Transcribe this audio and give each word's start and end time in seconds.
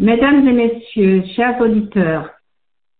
Mesdames 0.00 0.48
et 0.48 0.52
messieurs, 0.52 1.22
chers 1.36 1.60
auditeurs, 1.60 2.28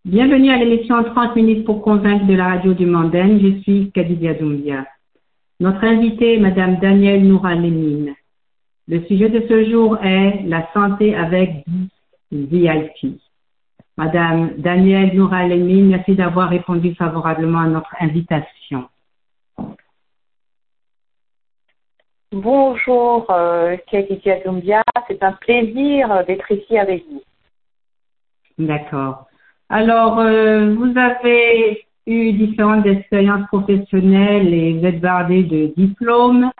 bienvenue 0.05 0.51
à 0.51 0.59
l'émission 0.59 1.03
30 1.03 1.35
minutes 1.35 1.65
pour 1.65 1.83
convaincre 1.83 2.25
de 2.25 2.35
la 2.35 2.47
radio 2.51 2.73
du 2.73 2.87
Mandaine. 2.87 3.41
Je 3.41 3.61
suis 3.63 3.91
Kadidia 3.91 4.35
Doumbia. 4.35 4.87
Notre 5.59 5.83
invitée 5.83 6.37
est 6.37 6.39
Madame 6.39 6.79
Danielle 6.79 7.27
Noura 7.27 7.57
Lémine. 7.57 8.15
Le 8.87 9.03
sujet 9.07 9.29
de 9.29 9.45
ce 9.49 9.69
jour 9.69 9.99
est 10.05 10.45
la 10.47 10.69
santé 10.73 11.17
avec 11.17 11.65
VIP. 12.31 13.19
Madame 13.97 14.53
Danielle 14.59 15.17
Noura 15.17 15.49
Lémine, 15.49 15.89
merci 15.89 16.15
d'avoir 16.15 16.49
répondu 16.49 16.95
favorablement 16.95 17.59
à 17.59 17.67
notre 17.67 17.97
invitation. 17.99 18.54
Bonjour, 22.35 23.31
euh, 23.31 23.77
Doumbia. 24.45 24.83
C'est 25.07 25.23
un 25.23 25.31
plaisir 25.35 26.25
d'être 26.27 26.51
ici 26.51 26.77
avec 26.77 27.05
vous. 27.09 27.23
D'accord. 28.59 29.29
Alors, 29.69 30.19
euh, 30.19 30.75
vous 30.75 30.99
avez 30.99 31.87
eu 32.09 32.33
différentes 32.33 32.87
expériences 32.87 33.47
professionnelles 33.47 34.53
et 34.53 34.73
vous 34.73 34.85
êtes 34.85 35.01
bardé 35.01 35.45
de 35.45 35.73
diplômes. 35.77 36.51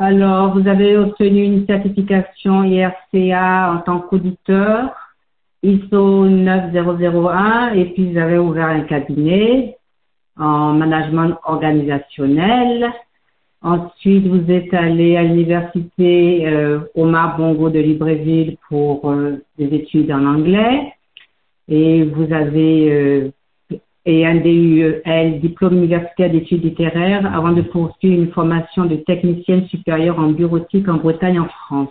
Alors, 0.00 0.58
vous 0.58 0.66
avez 0.66 0.96
obtenu 0.96 1.44
une 1.44 1.66
certification 1.66 2.64
IRCA 2.64 3.74
en 3.74 3.78
tant 3.82 4.00
qu'auditeur, 4.00 4.90
ISO 5.62 6.26
9001, 6.26 7.74
et 7.74 7.84
puis 7.92 8.10
vous 8.10 8.18
avez 8.18 8.38
ouvert 8.38 8.66
un 8.66 8.80
cabinet 8.80 9.78
en 10.36 10.72
management 10.72 11.36
organisationnel. 11.44 12.92
Ensuite, 13.66 14.28
vous 14.28 14.48
êtes 14.48 14.72
allé 14.72 15.16
à 15.16 15.24
l'université 15.24 16.46
euh, 16.46 16.78
Omar 16.94 17.36
Bongo 17.36 17.68
de 17.68 17.80
Libreville 17.80 18.58
pour 18.68 19.10
euh, 19.10 19.38
des 19.58 19.74
études 19.74 20.12
en 20.12 20.24
anglais. 20.24 20.92
Et 21.66 22.04
vous 22.04 22.32
avez 22.32 22.92
euh, 22.92 23.30
et 24.04 24.24
un 24.24 24.36
DUEL, 24.36 25.40
diplôme 25.40 25.78
universitaire 25.78 26.30
d'études 26.30 26.62
littéraires, 26.62 27.28
avant 27.34 27.50
de 27.50 27.62
poursuivre 27.62 28.22
une 28.22 28.30
formation 28.30 28.84
de 28.84 28.94
technicienne 28.94 29.66
supérieure 29.66 30.20
en 30.20 30.28
bureautique 30.30 30.88
en 30.88 30.98
Bretagne, 30.98 31.40
en 31.40 31.48
France. 31.48 31.90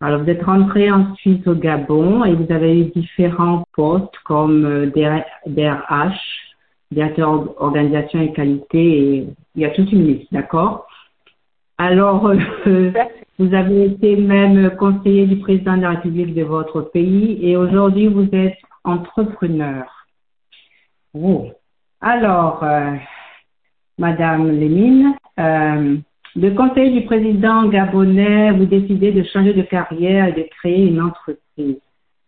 Alors, 0.00 0.22
vous 0.22 0.30
êtes 0.30 0.42
rentré 0.44 0.90
ensuite 0.90 1.46
au 1.46 1.54
Gabon 1.54 2.24
et 2.24 2.32
vous 2.32 2.50
avez 2.50 2.80
eu 2.80 2.84
différents 2.84 3.64
postes 3.74 4.16
comme 4.24 4.64
euh, 4.64 4.86
DRH, 5.46 6.53
directeur 6.94 7.60
organisation 7.62 8.20
et 8.20 8.32
qualité, 8.32 8.98
et 8.98 9.26
il 9.54 9.62
y 9.62 9.64
a 9.64 9.70
toute 9.70 9.90
une 9.92 10.06
liste, 10.06 10.32
d'accord? 10.32 10.86
Alors, 11.76 12.26
euh, 12.66 12.92
vous 13.38 13.52
avez 13.52 13.86
été 13.86 14.16
même 14.16 14.76
conseiller 14.76 15.26
du 15.26 15.36
président 15.36 15.76
de 15.76 15.82
la 15.82 15.90
République 15.90 16.34
de 16.34 16.44
votre 16.44 16.82
pays 16.82 17.38
et 17.42 17.56
aujourd'hui, 17.56 18.06
vous 18.06 18.28
êtes 18.32 18.58
entrepreneur. 18.84 19.84
Oh. 21.14 21.48
Alors, 22.00 22.62
euh, 22.62 22.92
Madame 23.98 24.50
Lémine, 24.50 25.14
euh, 25.38 25.96
le 26.36 26.50
conseil 26.50 26.92
du 26.92 27.06
président 27.06 27.68
gabonais, 27.68 28.50
vous 28.52 28.66
décidez 28.66 29.12
de 29.12 29.22
changer 29.22 29.54
de 29.54 29.62
carrière 29.62 30.28
et 30.28 30.32
de 30.32 30.46
créer 30.58 30.86
une 30.88 31.00
entreprise. 31.00 31.80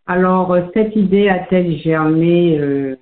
Alors, 0.06 0.52
euh, 0.52 0.62
cette 0.74 0.94
idée 0.94 1.28
a-t-elle 1.28 1.76
germé 1.78 2.58
euh, 2.58 2.96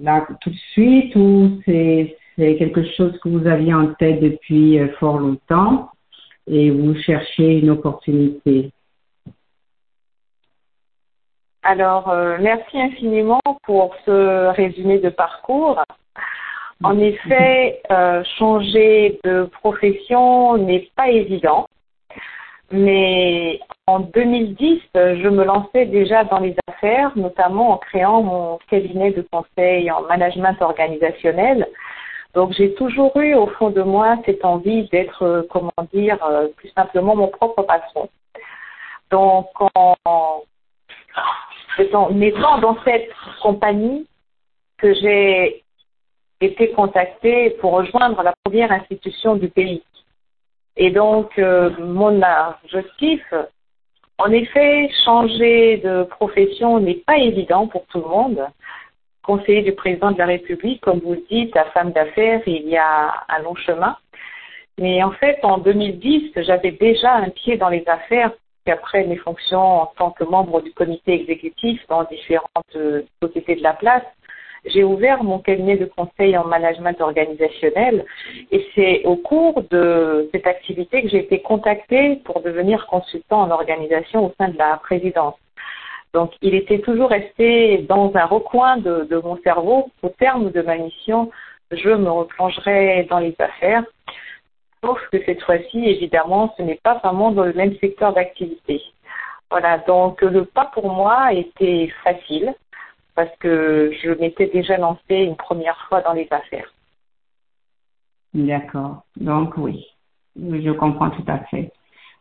là 0.00 0.26
tout 0.40 0.50
de 0.50 0.56
suite 0.72 1.14
ou 1.16 1.60
c'est 1.66 2.16
quelque 2.36 2.84
chose 2.96 3.18
que 3.22 3.28
vous 3.28 3.46
aviez 3.46 3.74
en 3.74 3.94
tête 3.94 4.20
depuis 4.20 4.78
euh, 4.78 4.88
fort 4.98 5.18
longtemps 5.18 5.90
et 6.46 6.70
vous 6.70 6.94
cherchez 6.94 7.58
une 7.58 7.70
opportunité? 7.70 8.72
Alors, 11.62 12.08
euh, 12.10 12.38
merci 12.40 12.80
infiniment 12.80 13.40
pour 13.62 13.94
ce 14.04 14.48
résumé 14.54 14.98
de 14.98 15.10
parcours. 15.10 15.80
En 16.82 16.98
effet, 16.98 17.80
euh, 17.92 18.24
changer 18.38 19.20
de 19.22 19.44
profession 19.60 20.56
n'est 20.56 20.88
pas 20.96 21.10
évident, 21.10 21.68
mais 22.72 23.60
en 23.86 24.00
2010, 24.00 24.80
je 24.94 25.28
me 25.28 25.44
lançais 25.44 25.86
déjà 25.86 26.24
dans 26.24 26.38
les 26.38 26.54
affaires, 26.68 27.10
notamment 27.16 27.72
en 27.72 27.76
créant 27.78 28.22
mon 28.22 28.58
cabinet 28.70 29.10
de 29.10 29.22
conseil 29.22 29.90
en 29.90 30.02
management 30.02 30.56
organisationnel. 30.60 31.66
Donc 32.34 32.52
j'ai 32.52 32.74
toujours 32.74 33.14
eu 33.16 33.34
au 33.34 33.46
fond 33.48 33.70
de 33.70 33.82
moi 33.82 34.16
cette 34.24 34.44
envie 34.44 34.88
d'être, 34.88 35.22
euh, 35.22 35.42
comment 35.50 35.72
dire, 35.92 36.16
euh, 36.24 36.48
plus 36.56 36.70
simplement 36.70 37.14
mon 37.14 37.28
propre 37.28 37.62
patron. 37.62 38.08
Donc 39.10 39.48
en, 39.74 39.96
en 40.06 40.42
étant 42.20 42.58
dans 42.58 42.76
cette 42.84 43.10
compagnie 43.42 44.06
que 44.78 44.94
j'ai 44.94 45.62
été 46.40 46.70
contactée 46.72 47.50
pour 47.60 47.72
rejoindre 47.72 48.22
la 48.22 48.34
première 48.44 48.72
institution 48.72 49.36
du 49.36 49.48
pays. 49.48 49.82
Et 50.76 50.90
donc, 50.90 51.38
euh, 51.38 51.70
mon 51.78 52.22
objectif, 52.64 53.22
en 54.18 54.30
effet, 54.30 54.90
changer 55.04 55.78
de 55.78 56.04
profession 56.04 56.78
n'est 56.80 57.02
pas 57.06 57.18
évident 57.18 57.66
pour 57.66 57.86
tout 57.86 57.98
le 57.98 58.08
monde. 58.08 58.46
Conseiller 59.22 59.62
du 59.62 59.72
président 59.72 60.10
de 60.10 60.18
la 60.18 60.26
République, 60.26 60.80
comme 60.80 60.98
vous 61.00 61.14
le 61.14 61.24
dites, 61.30 61.56
à 61.56 61.64
femme 61.66 61.92
d'affaires, 61.92 62.42
il 62.46 62.68
y 62.68 62.76
a 62.76 63.24
un 63.28 63.38
long 63.42 63.54
chemin. 63.54 63.96
Mais 64.78 65.02
en 65.02 65.12
fait, 65.12 65.38
en 65.42 65.58
2010, 65.58 66.32
j'avais 66.36 66.72
déjà 66.72 67.14
un 67.14 67.28
pied 67.28 67.56
dans 67.56 67.68
les 67.68 67.84
affaires 67.86 68.32
qu'après 68.64 69.04
mes 69.04 69.16
fonctions 69.16 69.82
en 69.82 69.86
tant 69.86 70.10
que 70.10 70.24
membre 70.24 70.60
du 70.62 70.72
comité 70.72 71.14
exécutif 71.14 71.80
dans 71.88 72.04
différentes 72.04 72.76
euh, 72.76 73.02
sociétés 73.22 73.56
de 73.56 73.62
la 73.62 73.74
place, 73.74 74.04
j'ai 74.64 74.84
ouvert 74.84 75.24
mon 75.24 75.38
cabinet 75.38 75.76
de 75.76 75.86
conseil 75.86 76.36
en 76.36 76.44
management 76.44 77.00
organisationnel 77.00 78.04
et 78.50 78.66
c'est 78.74 79.04
au 79.04 79.16
cours 79.16 79.62
de 79.70 80.28
cette 80.32 80.46
activité 80.46 81.02
que 81.02 81.08
j'ai 81.08 81.18
été 81.18 81.40
contactée 81.40 82.16
pour 82.24 82.40
devenir 82.40 82.86
consultant 82.86 83.42
en 83.42 83.50
organisation 83.50 84.26
au 84.26 84.32
sein 84.38 84.48
de 84.48 84.58
la 84.58 84.76
présidence. 84.76 85.34
Donc, 86.14 86.32
il 86.42 86.54
était 86.54 86.80
toujours 86.80 87.10
resté 87.10 87.78
dans 87.88 88.12
un 88.14 88.26
recoin 88.26 88.76
de, 88.76 89.20
mon 89.24 89.38
cerveau. 89.38 89.90
Au 90.02 90.10
terme 90.10 90.50
de 90.50 90.60
ma 90.60 90.76
mission, 90.76 91.30
je 91.70 91.88
me 91.88 92.10
replongerai 92.10 93.06
dans 93.08 93.18
les 93.18 93.34
affaires 93.38 93.84
Sauf 94.84 94.98
que 95.12 95.24
cette 95.24 95.40
fois-ci, 95.42 95.78
évidemment, 95.78 96.52
ce 96.56 96.62
n'est 96.62 96.80
pas 96.82 96.94
vraiment 96.94 97.30
dans 97.30 97.44
le 97.44 97.52
même 97.52 97.76
secteur 97.78 98.12
d'activité. 98.14 98.82
Voilà, 99.48 99.78
donc 99.78 100.20
le 100.22 100.44
pas 100.44 100.72
pour 100.74 100.92
moi 100.92 101.32
était 101.32 101.92
facile 102.02 102.52
parce 103.14 103.34
que 103.38 103.92
je 104.02 104.10
m'étais 104.10 104.46
déjà 104.46 104.76
lancée 104.78 105.16
une 105.16 105.36
première 105.36 105.78
fois 105.88 106.00
dans 106.00 106.12
les 106.12 106.28
affaires. 106.30 106.72
D'accord, 108.34 109.02
donc 109.16 109.56
oui, 109.58 109.86
je 110.36 110.70
comprends 110.70 111.10
tout 111.10 111.24
à 111.26 111.38
fait. 111.50 111.70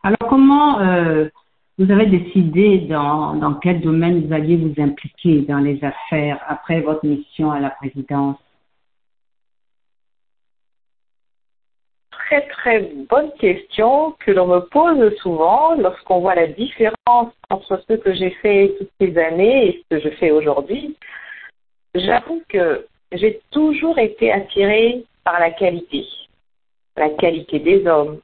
Alors 0.03 0.29
comment 0.29 0.79
euh, 0.81 1.29
vous 1.77 1.89
avez 1.89 2.05
décidé 2.05 2.79
dans, 2.79 3.35
dans 3.35 3.53
quel 3.55 3.81
domaine 3.81 4.25
vous 4.25 4.33
alliez 4.33 4.57
vous 4.57 4.81
impliquer 4.81 5.41
dans 5.41 5.59
les 5.59 5.81
affaires 5.83 6.39
après 6.47 6.81
votre 6.81 7.05
mission 7.05 7.51
à 7.51 7.59
la 7.59 7.69
présidence? 7.69 8.37
Très 12.31 12.47
très 12.47 12.79
bonne 13.09 13.31
question 13.39 14.15
que 14.25 14.31
l'on 14.31 14.47
me 14.47 14.59
pose 14.59 15.13
souvent 15.17 15.75
lorsqu'on 15.75 16.21
voit 16.21 16.35
la 16.35 16.47
différence 16.47 17.33
entre 17.49 17.83
ce 17.89 17.93
que 17.95 18.13
j'ai 18.13 18.29
fait 18.41 18.73
toutes 18.77 18.91
ces 19.01 19.17
années 19.17 19.67
et 19.67 19.83
ce 19.83 19.95
que 19.97 20.01
je 20.01 20.15
fais 20.15 20.31
aujourd'hui. 20.31 20.95
J'avoue 21.93 22.41
que 22.47 22.87
j'ai 23.11 23.41
toujours 23.51 23.99
été 23.99 24.31
attirée 24.31 25.03
par 25.25 25.41
la 25.41 25.51
qualité, 25.51 26.05
la 26.95 27.09
qualité 27.09 27.59
des 27.59 27.85
hommes, 27.85 28.21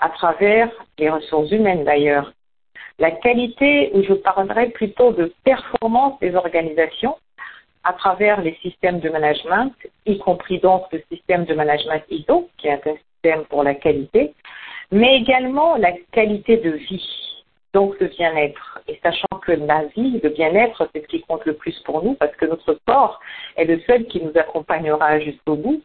à 0.00 0.08
travers 0.08 0.70
les 0.98 1.10
ressources 1.10 1.50
humaines 1.50 1.84
d'ailleurs. 1.84 2.32
La 2.98 3.10
qualité 3.10 3.90
où 3.92 4.02
je 4.02 4.14
parlerai 4.14 4.70
plutôt 4.70 5.12
de 5.12 5.30
performance 5.44 6.18
des 6.20 6.34
organisations 6.34 7.16
à 7.84 7.92
travers 7.92 8.40
les 8.40 8.54
systèmes 8.62 9.00
de 9.00 9.10
management, 9.10 9.72
y 10.06 10.18
compris 10.18 10.58
donc 10.58 10.84
le 10.90 11.02
système 11.12 11.44
de 11.44 11.52
management 11.52 12.02
ISO, 12.08 12.48
qui 12.56 12.68
est 12.68 12.72
un 12.72 12.96
pour 13.48 13.62
la 13.62 13.74
qualité, 13.74 14.34
mais 14.90 15.16
également 15.16 15.76
la 15.76 15.92
qualité 16.12 16.56
de 16.58 16.70
vie, 16.70 17.44
donc 17.74 17.98
le 18.00 18.06
bien-être. 18.08 18.80
Et 18.88 18.98
sachant 19.02 19.38
que 19.44 19.52
la 19.52 19.84
vie, 19.96 20.20
le 20.22 20.30
bien-être, 20.30 20.88
c'est 20.92 21.02
ce 21.02 21.06
qui 21.08 21.22
compte 21.22 21.44
le 21.44 21.54
plus 21.54 21.78
pour 21.80 22.02
nous, 22.04 22.14
parce 22.14 22.34
que 22.36 22.46
notre 22.46 22.78
corps 22.86 23.20
est 23.56 23.64
le 23.64 23.80
seul 23.80 24.06
qui 24.06 24.22
nous 24.22 24.32
accompagnera 24.34 25.18
jusqu'au 25.20 25.56
bout, 25.56 25.82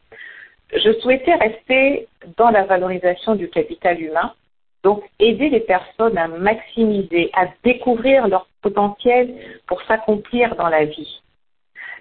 je 0.74 0.94
souhaitais 1.02 1.36
rester 1.36 2.08
dans 2.38 2.50
la 2.50 2.64
valorisation 2.64 3.36
du 3.36 3.50
capital 3.50 4.02
humain, 4.02 4.34
donc 4.84 5.04
aider 5.20 5.50
les 5.50 5.60
personnes 5.60 6.18
à 6.18 6.28
maximiser, 6.28 7.30
à 7.34 7.48
découvrir 7.64 8.28
leur 8.28 8.48
potentiel 8.62 9.34
pour 9.68 9.82
s'accomplir 9.84 10.56
dans 10.56 10.70
la 10.70 10.86
vie. 10.86 11.22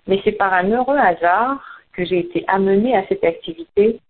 Mais 0.06 0.20
c'est 0.24 0.32
par 0.32 0.52
un 0.54 0.70
heureux 0.70 0.96
hasard 0.96 1.60
que 1.92 2.04
j'ai 2.04 2.20
été 2.20 2.44
amenée 2.46 2.96
à 2.96 3.04
cette 3.08 3.24
activité 3.24 4.00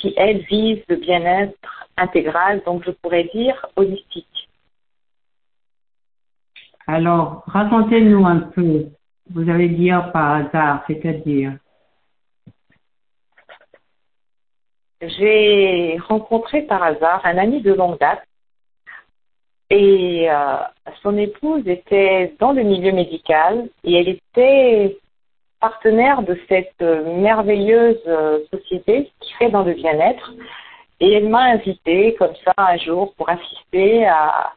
qui, 0.00 0.14
elle, 0.16 0.38
vise 0.42 0.82
le 0.88 0.96
bien-être 0.96 1.86
intégral, 1.96 2.62
donc 2.64 2.84
je 2.84 2.90
pourrais 2.90 3.24
dire 3.24 3.66
holistique. 3.76 4.48
Alors, 6.86 7.42
racontez-nous 7.46 8.24
un 8.26 8.38
peu. 8.38 8.86
Vous 9.30 9.50
allez 9.50 9.68
dire 9.68 10.12
par 10.12 10.34
hasard, 10.34 10.84
c'est-à-dire. 10.86 11.54
J'ai 15.00 15.98
rencontré 16.08 16.62
par 16.62 16.82
hasard 16.82 17.20
un 17.24 17.38
ami 17.38 17.60
de 17.60 17.72
longue 17.72 17.98
date 17.98 18.22
et 19.68 20.30
euh, 20.30 20.56
son 21.02 21.18
épouse 21.18 21.66
était 21.66 22.34
dans 22.38 22.52
le 22.52 22.62
milieu 22.62 22.92
médical 22.92 23.68
et 23.82 23.94
elle 23.94 24.08
était 24.08 24.96
partenaire 25.60 26.22
de 26.22 26.38
cette 26.48 26.80
merveilleuse 26.80 28.00
euh, 28.06 28.40
société 28.52 29.10
qui 29.20 29.32
fait 29.34 29.50
dans 29.50 29.62
le 29.62 29.74
bien-être. 29.74 30.32
Et 31.00 31.12
elle 31.12 31.28
m'a 31.28 31.42
invité 31.42 32.14
comme 32.14 32.34
ça 32.44 32.54
un 32.56 32.76
jour 32.78 33.14
pour 33.14 33.28
assister 33.28 34.06
à 34.06 34.52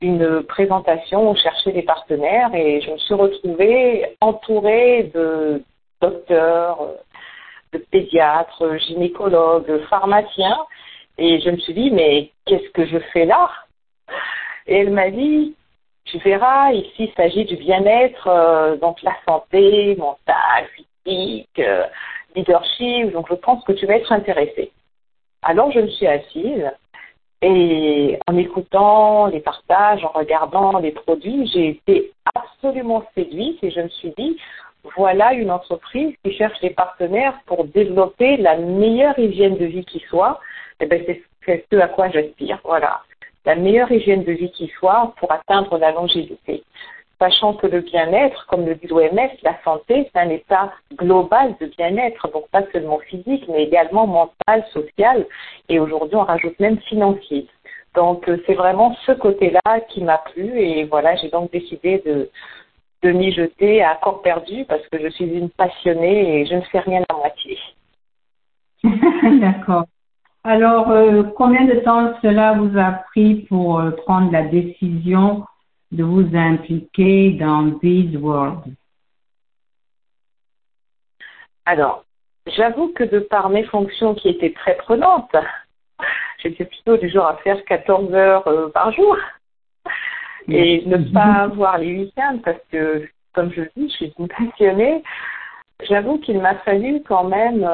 une 0.00 0.42
présentation 0.42 1.30
où 1.30 1.36
cherchait 1.36 1.72
des 1.72 1.82
partenaires. 1.82 2.54
Et 2.54 2.80
je 2.80 2.90
me 2.90 2.98
suis 2.98 3.14
retrouvée 3.14 4.16
entourée 4.20 5.10
de 5.14 5.62
docteurs, 6.00 6.78
de 7.72 7.78
pédiatres, 7.78 8.78
gynécologues, 8.78 9.80
pharmaciens. 9.88 10.58
Et 11.18 11.40
je 11.40 11.50
me 11.50 11.56
suis 11.58 11.74
dit 11.74 11.90
mais 11.90 12.30
qu'est-ce 12.46 12.70
que 12.70 12.86
je 12.86 12.98
fais 13.12 13.24
là? 13.24 13.50
Et 14.66 14.78
elle 14.78 14.90
m'a 14.90 15.10
dit 15.10 15.54
tu 16.04 16.18
verras, 16.18 16.72
ici 16.72 17.04
il 17.04 17.12
s'agit 17.14 17.44
du 17.44 17.56
bien-être, 17.56 18.26
euh, 18.26 18.76
donc 18.76 19.02
la 19.02 19.14
santé 19.28 19.96
mentale, 19.96 20.66
physique, 20.74 21.58
euh, 21.58 21.86
leadership, 22.34 23.12
donc 23.12 23.26
je 23.28 23.34
pense 23.34 23.64
que 23.64 23.72
tu 23.72 23.86
vas 23.86 23.96
être 23.96 24.12
intéressée. 24.12 24.72
Alors 25.42 25.70
je 25.70 25.80
me 25.80 25.88
suis 25.88 26.06
assise 26.06 26.70
et 27.42 28.18
en 28.28 28.36
écoutant 28.36 29.26
les 29.26 29.40
partages, 29.40 30.04
en 30.04 30.08
regardant 30.08 30.78
les 30.78 30.92
produits, 30.92 31.46
j'ai 31.46 31.68
été 31.70 32.12
absolument 32.34 33.04
séduite 33.14 33.58
et 33.62 33.70
je 33.70 33.80
me 33.80 33.88
suis 33.88 34.12
dit, 34.16 34.38
voilà 34.96 35.32
une 35.32 35.50
entreprise 35.50 36.14
qui 36.24 36.32
cherche 36.32 36.60
des 36.60 36.70
partenaires 36.70 37.38
pour 37.46 37.64
développer 37.64 38.36
la 38.36 38.56
meilleure 38.56 39.18
hygiène 39.18 39.56
de 39.56 39.66
vie 39.66 39.84
qui 39.84 40.00
soit. 40.08 40.40
Et 40.80 40.84
eh 40.84 40.86
ben 40.86 41.02
c'est 41.06 41.22
ce 41.70 41.76
à 41.76 41.88
quoi 41.88 42.08
j'aspire. 42.10 42.58
Voilà 42.64 43.02
la 43.44 43.54
meilleure 43.54 43.90
hygiène 43.90 44.24
de 44.24 44.32
vie 44.32 44.50
qui 44.50 44.68
soit 44.78 45.14
pour 45.18 45.32
atteindre 45.32 45.78
la 45.78 45.92
longévité. 45.92 46.62
Sachant 47.18 47.52
que 47.54 47.66
le 47.66 47.80
bien-être, 47.80 48.46
comme 48.46 48.64
le 48.64 48.74
dit 48.74 48.86
l'OMS, 48.86 49.30
la 49.42 49.62
santé, 49.62 50.08
c'est 50.10 50.20
un 50.20 50.30
état 50.30 50.72
global 50.94 51.54
de 51.60 51.66
bien-être, 51.66 52.30
donc 52.32 52.48
pas 52.48 52.62
seulement 52.72 52.98
physique, 52.98 53.44
mais 53.48 53.64
également 53.64 54.06
mental, 54.06 54.64
social, 54.72 55.26
et 55.68 55.78
aujourd'hui 55.78 56.16
on 56.16 56.24
rajoute 56.24 56.58
même 56.60 56.78
financier. 56.80 57.46
Donc 57.94 58.26
euh, 58.28 58.42
c'est 58.46 58.54
vraiment 58.54 58.96
ce 59.04 59.12
côté-là 59.12 59.80
qui 59.90 60.02
m'a 60.02 60.18
plu, 60.18 60.60
et 60.60 60.84
voilà, 60.84 61.14
j'ai 61.16 61.28
donc 61.28 61.50
décidé 61.50 62.02
de, 62.06 62.30
de 63.02 63.12
m'y 63.12 63.32
jeter 63.32 63.82
à 63.82 63.98
corps 64.02 64.22
perdu 64.22 64.64
parce 64.66 64.86
que 64.88 64.98
je 64.98 65.08
suis 65.08 65.24
une 65.24 65.50
passionnée 65.50 66.40
et 66.40 66.46
je 66.46 66.54
ne 66.54 66.60
fais 66.62 66.80
rien 66.80 67.02
à 67.08 67.14
moitié. 67.14 67.58
D'accord. 69.40 69.84
Alors, 70.42 70.90
euh, 70.90 71.22
combien 71.36 71.66
de 71.66 71.80
temps 71.80 72.14
cela 72.22 72.54
vous 72.54 72.78
a 72.78 72.92
pris 73.10 73.46
pour 73.48 73.78
euh, 73.78 73.90
prendre 73.90 74.32
la 74.32 74.42
décision 74.42 75.44
de 75.92 76.02
vous 76.02 76.34
impliquer 76.34 77.32
dans 77.32 77.64
Bees 77.64 78.16
World? 78.16 78.62
Alors, 81.66 82.04
j'avoue 82.46 82.88
que 82.88 83.04
de 83.04 83.18
par 83.18 83.50
mes 83.50 83.64
fonctions 83.64 84.14
qui 84.14 84.30
étaient 84.30 84.54
très 84.54 84.76
prenantes, 84.78 85.36
j'étais 86.42 86.64
plutôt 86.64 86.96
du 86.96 87.10
genre 87.10 87.26
à 87.26 87.36
faire 87.38 87.62
14 87.66 88.14
heures 88.14 88.48
euh, 88.48 88.70
par 88.70 88.92
jour 88.92 89.18
et 90.48 90.82
ne 90.86 90.96
pas 91.12 91.42
avoir 91.42 91.76
les 91.76 91.98
week-ends 91.98 92.38
parce 92.42 92.60
que, 92.72 93.06
comme 93.34 93.52
je 93.52 93.60
dis, 93.76 93.90
je 93.90 93.94
suis 93.94 94.14
une 94.18 94.26
passionnée. 94.26 95.02
J'avoue 95.86 96.18
qu'il 96.18 96.40
m'a 96.40 96.54
fallu 96.60 97.02
quand 97.06 97.24
même 97.24 97.68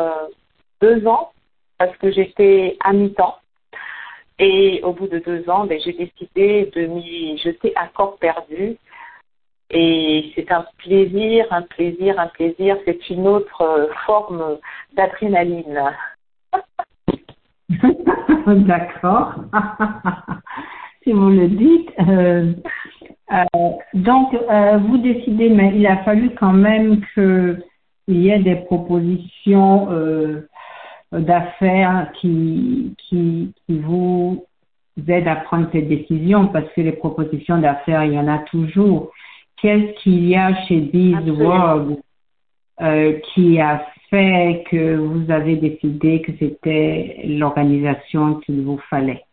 deux 0.81 1.07
ans 1.07 1.31
parce 1.78 1.96
que 1.99 2.11
j'étais 2.11 2.76
à 2.81 2.93
mi-temps. 2.93 3.37
Et 4.38 4.81
au 4.82 4.93
bout 4.93 5.08
de 5.08 5.19
deux 5.19 5.49
ans, 5.49 5.67
ben, 5.67 5.81
j'ai 5.82 5.94
décidé 5.94 6.70
de 6.75 6.87
m'y 6.87 7.38
jeter 7.38 7.73
à 7.75 7.88
corps 7.88 8.19
perdu. 8.19 8.76
Et 9.70 10.32
c'est 10.34 10.50
un 10.52 10.64
plaisir, 10.78 11.46
un 11.50 11.62
plaisir, 11.62 12.20
un 12.20 12.28
plaisir. 12.28 12.76
C'est 12.84 13.08
une 13.11 13.26
autre 13.26 13.62
euh, 13.62 13.87
forme 14.05 14.58
d'adrénaline. 14.94 15.93
D'accord. 18.46 19.34
si 21.02 21.12
vous 21.12 21.31
le 21.31 21.49
dites. 21.49 21.90
Euh, 22.00 22.52
euh, 23.32 23.70
donc, 23.94 24.37
vous 24.82 24.99
décidez, 24.99 25.49
mais 25.49 25.72
il 25.75 25.84
a 25.87 25.96
fallu 26.05 26.31
quand 26.38 26.52
même 26.52 27.00
qu'il 27.14 27.58
y 28.08 28.31
ait 28.31 28.38
des 28.38 28.55
propositions 28.56 29.88
d'affaires 31.12 32.11
qui, 32.20 32.94
qui, 32.99 33.53
vous 33.69 34.44
aident 35.06 35.29
à 35.29 35.37
prendre 35.37 35.69
cette 35.73 35.88
décision 35.88 36.49
parce 36.49 36.69
que 36.73 36.81
les 36.81 36.93
propositions 36.93 37.58
d'affaires, 37.58 38.05
il 38.05 38.14
y 38.14 38.19
en 38.19 38.29
a 38.29 38.38
toujours. 38.38 39.12
Qu'est-ce 39.56 40.03
qu'il 40.03 40.29
y 40.29 40.37
a 40.37 40.55
chez 40.67 40.91
World 41.31 41.99
euh, 42.81 43.19
qui 43.35 43.61
a 43.61 43.87
fait 44.11 44.64
que 44.70 44.97
vous 44.97 45.31
avez 45.31 45.56
décidé 45.56 46.23
que 46.23 46.32
c'était 46.38 47.23
l'organisation 47.25 48.37
qu'il 48.41 48.62
vous 48.62 48.79
fallait? 48.91 49.25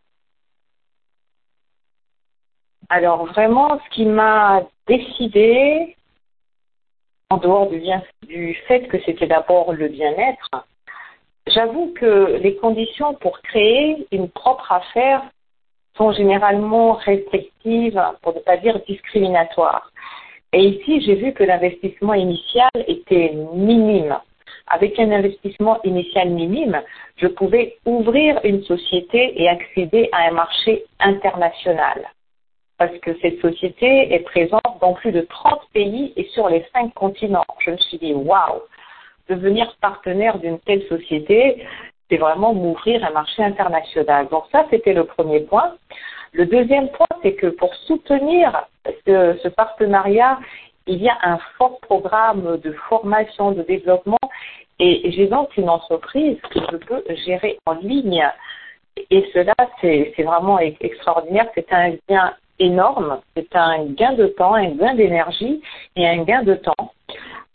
Alors 2.89 3.25
vraiment, 3.25 3.79
ce 3.79 3.95
qui 3.95 4.05
m'a 4.05 4.63
décidé, 4.87 5.95
en 7.29 7.37
dehors 7.37 7.69
du 8.27 8.53
fait 8.67 8.87
que 8.87 8.97
c'était 9.05 9.27
d'abord 9.27 9.73
le 9.73 9.87
bien-être, 9.87 10.65
J'avoue 11.47 11.93
que 11.93 12.37
les 12.41 12.55
conditions 12.55 13.13
pour 13.15 13.41
créer 13.41 14.07
une 14.11 14.29
propre 14.29 14.71
affaire 14.71 15.23
sont 15.97 16.11
généralement 16.11 16.93
restrictives, 16.93 18.01
pour 18.21 18.33
ne 18.33 18.39
pas 18.39 18.57
dire 18.57 18.79
discriminatoires. 18.87 19.91
Et 20.53 20.63
ici, 20.63 21.01
j'ai 21.01 21.15
vu 21.15 21.33
que 21.33 21.43
l'investissement 21.43 22.13
initial 22.13 22.71
était 22.87 23.33
minime. 23.53 24.17
Avec 24.67 24.97
un 24.99 25.11
investissement 25.11 25.81
initial 25.83 26.29
minime, 26.29 26.81
je 27.17 27.27
pouvais 27.27 27.77
ouvrir 27.85 28.39
une 28.43 28.63
société 28.63 29.41
et 29.41 29.49
accéder 29.49 30.09
à 30.13 30.29
un 30.29 30.31
marché 30.31 30.85
international. 30.99 32.07
Parce 32.77 32.97
que 32.99 33.17
cette 33.21 33.41
société 33.41 34.13
est 34.13 34.19
présente 34.19 34.61
dans 34.79 34.93
plus 34.93 35.11
de 35.11 35.21
30 35.21 35.59
pays 35.73 36.13
et 36.15 36.23
sur 36.33 36.47
les 36.49 36.65
5 36.73 36.93
continents. 36.93 37.45
Je 37.59 37.71
me 37.71 37.77
suis 37.77 37.97
dit, 37.97 38.13
waouh, 38.13 38.61
devenir 39.29 39.75
partenaire 39.81 40.37
d'une 40.39 40.59
telle 40.59 40.83
société, 40.87 41.65
c'est 42.09 42.17
vraiment 42.17 42.53
m'ouvrir 42.53 43.03
un 43.03 43.11
marché 43.11 43.43
international. 43.43 44.27
Donc 44.29 44.43
ça, 44.51 44.65
c'était 44.69 44.93
le 44.93 45.05
premier 45.05 45.41
point. 45.41 45.75
Le 46.33 46.45
deuxième 46.45 46.89
point, 46.89 47.07
c'est 47.21 47.33
que 47.33 47.47
pour 47.47 47.73
soutenir 47.87 48.67
ce, 49.05 49.37
ce, 49.41 49.47
partenariat, 49.47 50.39
il 50.87 51.01
y 51.01 51.09
a 51.09 51.17
un 51.21 51.37
fort 51.57 51.79
programme 51.81 52.57
de 52.57 52.71
formation, 52.89 53.51
de 53.51 53.61
développement, 53.61 54.17
et 54.79 55.11
j'ai 55.11 55.27
donc 55.27 55.55
une 55.57 55.69
entreprise 55.69 56.37
que 56.51 56.59
je 56.59 56.77
peux 56.77 57.03
gérer 57.25 57.57
en 57.65 57.73
ligne. 57.75 58.27
Et 59.09 59.29
cela, 59.33 59.53
c'est 59.81 60.13
vraiment 60.19 60.59
extraordinaire. 60.59 61.47
C'est 61.55 61.71
un 61.71 61.93
gain 62.09 62.33
énorme. 62.59 63.21
C'est 63.35 63.55
un 63.55 63.85
gain 63.85 64.13
de 64.13 64.27
temps, 64.27 64.55
un 64.55 64.69
gain 64.71 64.95
d'énergie 64.95 65.61
et 65.95 66.07
un 66.07 66.23
gain 66.23 66.43
de 66.43 66.55
temps. 66.55 66.93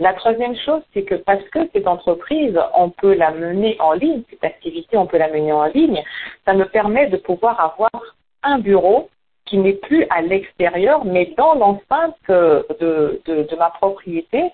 La 0.01 0.13
troisième 0.13 0.57
chose, 0.57 0.83
c'est 0.95 1.03
que 1.03 1.17
parce 1.17 1.43
que 1.49 1.59
cette 1.73 1.89
entreprise, 1.89 2.59
on 2.77 2.91
peut 2.91 3.15
la 3.15 3.33
mener 3.33 3.77
en 3.81 3.95
ligne, 3.95 4.23
cette 4.31 4.45
activité, 4.45 4.97
on 4.97 5.07
peut 5.07 5.19
la 5.19 5.29
mener 5.29 5.53
en 5.53 5.65
ligne, 5.65 6.05
ça 6.45 6.55
me 6.55 6.67
permet 6.67 7.09
de 7.09 7.17
pouvoir 7.17 7.61
avoir 7.61 7.91
un 8.45 8.61
bureau 8.61 9.09
qui 9.45 9.59
n'est 9.59 9.73
plus 9.73 10.07
à 10.11 10.23
l'extérieur, 10.23 11.05
mais 11.05 11.35
dans 11.37 11.55
l'enceinte 11.55 12.17
de, 12.29 13.21
de, 13.27 13.57
ma 13.57 13.71
propriété. 13.71 14.53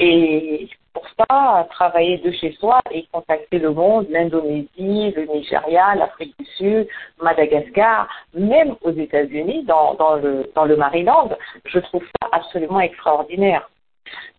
Et 0.00 0.68
pour 0.92 1.06
ça, 1.16 1.66
travailler 1.70 2.18
de 2.18 2.30
chez 2.32 2.52
soi 2.60 2.80
et 2.90 3.06
contacter 3.12 3.58
le 3.58 3.70
monde, 3.70 4.06
l'Indonésie, 4.10 5.12
le 5.16 5.24
Nigeria, 5.32 5.94
l'Afrique 5.94 6.34
du 6.38 6.44
Sud, 6.56 6.88
Madagascar, 7.22 8.08
même 8.34 8.74
aux 8.82 8.92
États-Unis, 8.92 9.64
dans, 9.64 9.96
le, 10.22 10.50
dans 10.54 10.64
le 10.64 10.76
Maryland, 10.76 11.30
je 11.64 11.78
trouve 11.78 12.04
ça 12.20 12.28
absolument 12.32 12.80
extraordinaire. 12.80 13.70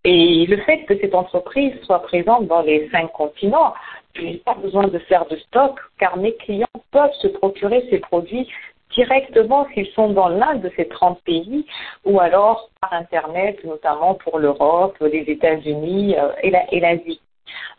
Et 0.03 0.45
le 0.45 0.57
fait 0.57 0.85
que 0.85 0.97
cette 0.99 1.15
entreprise 1.15 1.73
soit 1.83 2.03
présente 2.03 2.47
dans 2.47 2.61
les 2.61 2.89
cinq 2.89 3.11
continents, 3.11 3.73
je 4.15 4.21
n'ai 4.21 4.37
pas 4.37 4.53
besoin 4.53 4.87
de 4.87 4.99
faire 4.99 5.25
de 5.25 5.35
stock 5.37 5.79
car 5.99 6.17
mes 6.17 6.35
clients 6.35 6.67
peuvent 6.91 7.13
se 7.21 7.27
procurer 7.27 7.85
ces 7.89 7.99
produits 7.99 8.47
directement 8.91 9.67
s'ils 9.73 9.91
sont 9.93 10.09
dans 10.09 10.29
l'un 10.29 10.55
de 10.55 10.71
ces 10.75 10.87
30 10.87 11.21
pays 11.23 11.65
ou 12.05 12.19
alors 12.19 12.69
par 12.81 12.93
Internet, 12.93 13.63
notamment 13.63 14.15
pour 14.15 14.39
l'Europe, 14.39 14.97
les 15.01 15.25
États-Unis 15.27 16.15
euh, 16.17 16.31
et 16.71 16.79
l'Asie. 16.79 17.19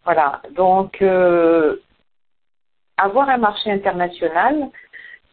Voilà, 0.04 0.42
donc 0.54 1.00
euh, 1.02 1.80
avoir 2.96 3.28
un 3.28 3.38
marché 3.38 3.70
international, 3.70 4.68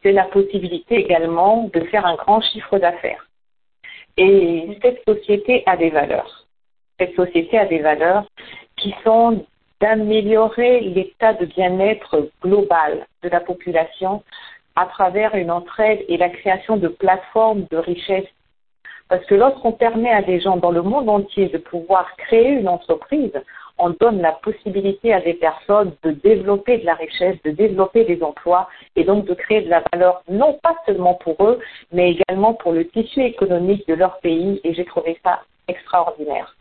c'est 0.01 0.11
la 0.11 0.25
possibilité 0.25 0.95
également 0.95 1.69
de 1.73 1.81
faire 1.85 2.05
un 2.05 2.15
grand 2.15 2.41
chiffre 2.41 2.77
d'affaires. 2.77 3.27
Et 4.17 4.77
cette 4.81 5.03
société 5.07 5.63
a 5.65 5.77
des 5.77 5.89
valeurs. 5.89 6.42
Cette 7.03 7.17
société 7.17 7.57
a 7.57 7.65
des 7.65 7.79
valeurs 7.79 8.23
qui 8.77 8.95
sont 9.03 9.45
d'améliorer 9.81 10.79
l'état 10.79 11.33
de 11.33 11.45
bien-être 11.45 12.29
global 12.41 13.05
de 13.23 13.27
la 13.27 13.41
population 13.41 14.23
à 14.77 14.85
travers 14.85 15.35
une 15.35 15.51
entraide 15.51 15.99
et 16.07 16.15
la 16.15 16.29
création 16.29 16.77
de 16.77 16.87
plateformes 16.87 17.65
de 17.71 17.75
richesse. 17.75 18.29
Parce 19.09 19.25
que 19.25 19.35
lorsqu'on 19.35 19.73
permet 19.73 20.11
à 20.11 20.21
des 20.21 20.39
gens 20.39 20.55
dans 20.55 20.71
le 20.71 20.81
monde 20.81 21.09
entier 21.09 21.49
de 21.49 21.57
pouvoir 21.57 22.15
créer 22.15 22.51
une 22.51 22.69
entreprise, 22.69 23.33
on 23.77 23.89
donne 23.89 24.21
la 24.21 24.31
possibilité 24.31 25.13
à 25.13 25.19
des 25.19 25.33
personnes 25.33 25.91
de 26.03 26.11
développer 26.11 26.77
de 26.77 26.85
la 26.85 26.93
richesse, 26.93 27.35
de 27.43 27.51
développer 27.51 28.05
des 28.05 28.23
emplois 28.23 28.69
et 28.95 29.03
donc 29.03 29.25
de 29.25 29.33
créer 29.33 29.63
de 29.63 29.69
la 29.69 29.83
valeur, 29.91 30.23
non 30.29 30.57
pas 30.63 30.77
seulement 30.85 31.15
pour 31.15 31.35
eux, 31.43 31.59
mais 31.91 32.11
également 32.11 32.53
pour 32.53 32.71
le 32.71 32.87
tissu 32.87 33.23
économique 33.23 33.85
de 33.89 33.95
leur 33.95 34.19
pays. 34.19 34.61
Et 34.63 34.73
j'ai 34.73 34.85
trouvé 34.85 35.19
ça 35.21 35.41
extraordinaire. 35.67 36.55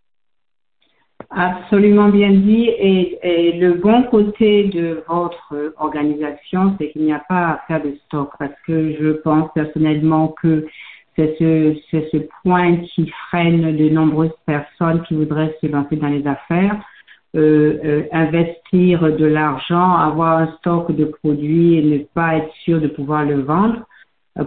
Absolument 1.31 2.09
bien 2.09 2.31
dit. 2.31 2.69
Et, 2.69 3.59
le 3.59 3.75
bon 3.75 4.03
côté 4.05 4.65
de 4.65 5.03
votre 5.09 5.75
organisation, 5.79 6.75
c'est 6.79 6.91
qu'il 6.91 7.03
n'y 7.03 7.13
a 7.13 7.23
pas 7.29 7.49
à 7.51 7.61
faire 7.67 7.83
de 7.83 7.95
stock 8.07 8.31
parce 8.39 8.53
que 8.67 8.95
je 9.01 9.11
pense 9.11 9.51
personnellement 9.55 10.35
que 10.43 10.67
c'est 11.17 11.37
ce, 11.39 11.77
c'est 11.91 12.09
ce 12.11 12.19
point 12.43 12.77
qui 12.77 13.11
freine 13.29 13.77
de 13.77 13.89
nombreuses 13.91 14.31
personnes 14.47 15.03
qui 15.03 15.15
voudraient 15.15 15.55
se 15.61 15.67
lancer 15.67 15.97
dans 15.97 16.09
les 16.09 16.27
affaires. 16.27 16.77
Euh, 17.35 17.79
euh, 17.83 18.03
investir 18.13 19.01
de 19.17 19.25
l'argent, 19.25 19.97
avoir 19.97 20.37
un 20.37 20.55
stock 20.59 20.95
de 20.95 21.07
produits 21.07 21.79
et 21.79 21.83
ne 21.83 21.99
pas 22.13 22.37
être 22.37 22.53
sûr 22.63 22.79
de 22.79 22.89
pouvoir 22.89 23.25
le 23.25 23.41
vendre 23.41 23.87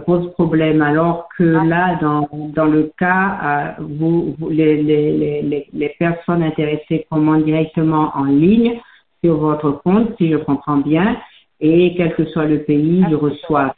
pose 0.04 0.32
problème. 0.32 0.82
Alors 0.82 1.28
que 1.36 1.44
là, 1.44 1.98
dans, 2.00 2.28
dans 2.32 2.66
le 2.66 2.90
cas, 2.98 3.76
vous, 3.78 4.34
les, 4.50 4.82
les, 4.82 5.42
les, 5.42 5.66
les 5.72 5.88
personnes 5.98 6.42
intéressées 6.42 7.06
commandent 7.10 7.44
directement 7.44 8.10
en 8.14 8.24
ligne 8.24 8.80
sur 9.22 9.36
votre 9.38 9.70
compte, 9.70 10.16
si 10.18 10.30
je 10.30 10.36
comprends 10.36 10.78
bien, 10.78 11.16
et 11.60 11.94
quel 11.96 12.14
que 12.14 12.24
soit 12.26 12.46
le 12.46 12.60
pays, 12.60 13.04
ils 13.08 13.14
reçoivent. 13.14 13.74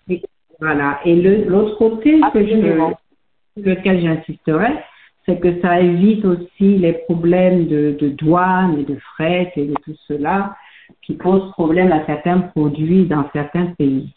Voilà. 0.61 0.99
Et 1.05 1.15
l'autre 1.15 1.77
côté 1.77 2.21
que 2.33 2.47
je, 2.47 3.63
lequel 3.63 4.01
j'insisterai, 4.01 4.73
c'est 5.25 5.39
que 5.39 5.61
ça 5.61 5.81
évite 5.81 6.25
aussi 6.25 6.79
les 6.79 6.95
problèmes 6.95 7.67
de, 7.67 7.97
de 8.01 8.09
douane 8.09 8.79
et 8.79 8.85
de 8.85 8.97
fret 9.15 9.53
et 9.57 9.67
de 9.67 9.75
tout 9.85 9.95
cela 10.07 10.57
qui 11.03 11.15
posent 11.15 11.51
problème 11.53 11.93
à 11.93 12.05
certains 12.07 12.41
produits 12.41 13.05
dans 13.05 13.25
certains 13.33 13.67
pays. 13.79 14.11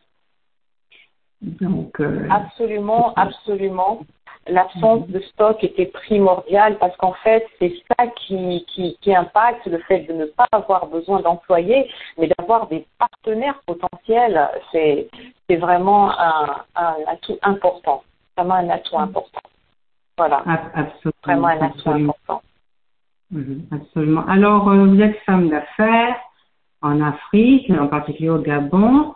Donc, 1.41 1.99
euh, 1.99 2.27
absolument, 2.29 3.13
absolument. 3.15 4.01
L'absence 4.47 5.07
de 5.07 5.19
stock 5.19 5.63
était 5.63 5.85
primordiale 5.85 6.77
parce 6.79 6.95
qu'en 6.97 7.13
fait, 7.23 7.45
c'est 7.59 7.73
ça 7.89 8.07
qui, 8.07 8.65
qui, 8.73 8.97
qui, 9.01 9.15
impacte 9.15 9.65
le 9.67 9.77
fait 9.79 10.01
de 10.01 10.13
ne 10.13 10.25
pas 10.25 10.47
avoir 10.51 10.87
besoin 10.87 11.21
d'employés, 11.21 11.87
mais 12.17 12.29
d'avoir 12.37 12.67
des 12.67 12.85
partenaires 12.97 13.59
potentiels. 13.67 14.49
C'est, 14.71 15.09
c'est 15.47 15.57
vraiment 15.57 16.11
un, 16.19 16.63
un 16.75 16.95
atout 17.07 17.37
important, 17.43 18.03
vraiment 18.35 18.55
un 18.55 18.69
atout 18.69 18.97
important. 18.97 19.41
Voilà. 20.17 20.43
Absolument. 20.73 21.13
Vraiment 21.23 21.47
un 21.47 21.61
absolument. 21.61 22.15
important. 22.25 22.41
Mhm, 23.31 23.67
absolument. 23.71 24.25
Alors, 24.27 24.69
euh, 24.69 24.85
vous 24.85 25.01
êtes 25.01 25.17
femme 25.25 25.49
d'affaires 25.49 26.15
en 26.81 27.01
Afrique, 27.01 27.69
en 27.69 27.87
particulier 27.87 28.29
au 28.29 28.39
Gabon. 28.39 29.13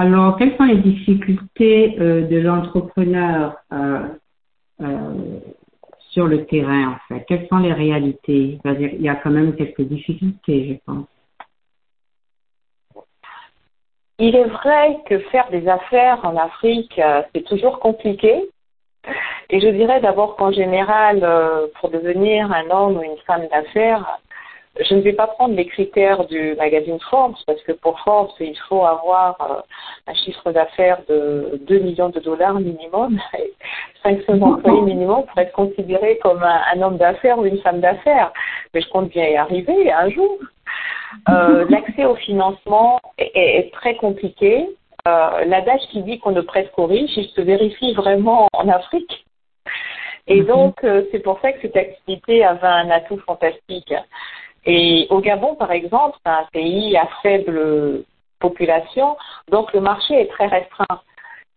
Alors, 0.00 0.36
quelles 0.36 0.56
sont 0.56 0.62
les 0.62 0.76
difficultés 0.76 1.96
euh, 1.98 2.22
de 2.28 2.38
l'entrepreneur 2.38 3.56
euh, 3.72 4.06
sur 6.10 6.28
le 6.28 6.46
terrain, 6.46 6.92
en 6.92 6.96
fait? 7.08 7.24
Quelles 7.26 7.48
sont 7.48 7.58
les 7.58 7.72
réalités? 7.72 8.60
Il 8.64 9.02
y 9.02 9.08
a 9.08 9.16
quand 9.16 9.30
même 9.30 9.56
quelques 9.56 9.82
difficultés, 9.82 10.68
je 10.68 10.74
pense. 10.86 11.06
Il 14.20 14.36
est 14.36 14.44
vrai 14.44 14.98
que 15.06 15.18
faire 15.30 15.50
des 15.50 15.66
affaires 15.66 16.24
en 16.24 16.36
Afrique, 16.36 17.00
c'est 17.34 17.44
toujours 17.44 17.80
compliqué. 17.80 18.48
Et 19.50 19.60
je 19.60 19.68
dirais 19.68 20.00
d'abord 20.00 20.36
qu'en 20.36 20.52
général, 20.52 21.20
euh, 21.22 21.66
pour 21.80 21.90
devenir 21.90 22.52
un 22.52 22.70
homme 22.70 22.98
ou 22.98 23.02
une 23.02 23.18
femme 23.26 23.48
d'affaires, 23.48 24.20
je 24.78 24.94
ne 24.94 25.00
vais 25.00 25.12
pas 25.12 25.26
prendre 25.26 25.54
les 25.54 25.66
critères 25.66 26.24
du 26.26 26.54
magazine 26.56 26.98
Forbes 27.10 27.36
parce 27.46 27.60
que 27.62 27.72
pour 27.72 27.98
Forbes, 28.00 28.30
il 28.40 28.56
faut 28.68 28.84
avoir 28.84 29.36
euh, 29.40 29.60
un 30.06 30.14
chiffre 30.14 30.52
d'affaires 30.52 31.00
de 31.08 31.60
2 31.66 31.78
millions 31.80 32.08
de 32.08 32.20
dollars 32.20 32.60
minimum, 32.60 33.18
500 34.02 34.40
employés 34.40 34.82
minimum 34.82 35.24
pour 35.24 35.38
être 35.38 35.52
considéré 35.52 36.18
comme 36.22 36.42
un, 36.42 36.82
homme 36.82 36.96
d'affaires 36.96 37.38
ou 37.38 37.44
une 37.44 37.58
femme 37.58 37.80
d'affaires. 37.80 38.32
Mais 38.72 38.80
je 38.80 38.88
compte 38.88 39.10
bien 39.10 39.26
y 39.26 39.36
arriver 39.36 39.92
un 39.92 40.10
jour. 40.10 40.38
Euh, 41.28 41.66
l'accès 41.70 42.04
au 42.04 42.14
financement 42.14 43.00
est 43.18 43.72
très 43.72 43.96
compliqué. 43.96 44.68
Euh, 45.08 45.44
l'adage 45.46 45.80
qui 45.90 46.02
dit 46.02 46.18
qu'on 46.18 46.32
ne 46.32 46.40
presse 46.40 46.68
qu'aux 46.70 46.86
riches, 46.86 47.16
il 47.16 47.28
se 47.28 47.40
vérifie 47.40 47.94
vraiment 47.94 48.48
en 48.52 48.68
Afrique. 48.68 49.24
Et 50.26 50.42
mhm. 50.42 50.46
donc, 50.46 50.84
euh, 50.84 51.04
c'est 51.10 51.20
pour 51.20 51.40
ça 51.40 51.52
que 51.52 51.60
cette 51.62 51.76
activité 51.76 52.44
avait 52.44 52.66
un 52.66 52.90
atout 52.90 53.18
fantastique. 53.26 53.94
Et 54.68 55.06
au 55.08 55.20
Gabon, 55.20 55.54
par 55.54 55.72
exemple, 55.72 56.18
c'est 56.22 56.30
un 56.30 56.46
pays 56.52 56.94
à 56.96 57.08
faible 57.22 58.04
population, 58.38 59.16
donc 59.50 59.72
le 59.72 59.80
marché 59.80 60.20
est 60.20 60.26
très 60.26 60.46
restreint. 60.46 61.00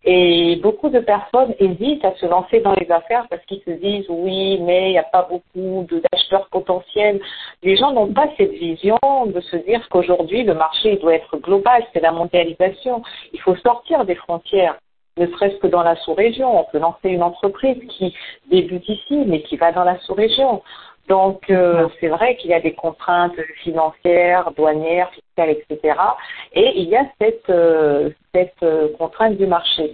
Et 0.05 0.55
beaucoup 0.63 0.89
de 0.89 0.99
personnes 0.99 1.53
hésitent 1.59 2.05
à 2.05 2.15
se 2.15 2.25
lancer 2.25 2.61
dans 2.61 2.73
les 2.73 2.89
affaires 2.89 3.27
parce 3.29 3.43
qu'ils 3.45 3.61
se 3.63 3.71
disent 3.71 4.07
oui, 4.09 4.59
mais 4.61 4.89
il 4.89 4.91
n'y 4.93 4.97
a 4.97 5.03
pas 5.03 5.27
beaucoup 5.29 5.85
d'acheteurs 5.91 6.47
potentiels. 6.49 7.19
Les 7.61 7.75
gens 7.75 7.91
n'ont 7.91 8.11
pas 8.11 8.27
cette 8.37 8.51
vision 8.51 8.97
de 9.27 9.41
se 9.41 9.57
dire 9.57 9.87
qu'aujourd'hui 9.89 10.43
le 10.43 10.53
marché 10.55 10.95
doit 10.95 11.13
être 11.13 11.37
global, 11.37 11.83
c'est 11.93 11.99
la 11.99 12.13
mondialisation. 12.13 13.03
Il 13.33 13.41
faut 13.41 13.57
sortir 13.57 14.05
des 14.05 14.15
frontières, 14.15 14.77
ne 15.17 15.27
serait-ce 15.27 15.57
que 15.57 15.67
dans 15.67 15.83
la 15.83 15.97
sous-région. 15.97 16.61
On 16.61 16.63
peut 16.71 16.79
lancer 16.79 17.09
une 17.09 17.23
entreprise 17.23 17.77
qui 17.89 18.15
débute 18.49 18.87
ici, 18.87 19.23
mais 19.27 19.41
qui 19.43 19.57
va 19.57 19.71
dans 19.71 19.83
la 19.83 19.99
sous-région. 19.99 20.63
Donc, 21.11 21.49
euh, 21.49 21.89
c'est 21.99 22.07
vrai 22.07 22.37
qu'il 22.37 22.51
y 22.51 22.53
a 22.53 22.61
des 22.61 22.71
contraintes 22.71 23.35
financières, 23.63 24.49
douanières, 24.55 25.11
fiscales, 25.11 25.49
etc. 25.49 25.99
Et 26.53 26.71
il 26.79 26.87
y 26.87 26.95
a 26.95 27.03
cette, 27.19 27.49
euh, 27.49 28.11
cette 28.33 28.63
euh, 28.63 28.87
contrainte 28.97 29.35
du 29.35 29.45
marché. 29.45 29.91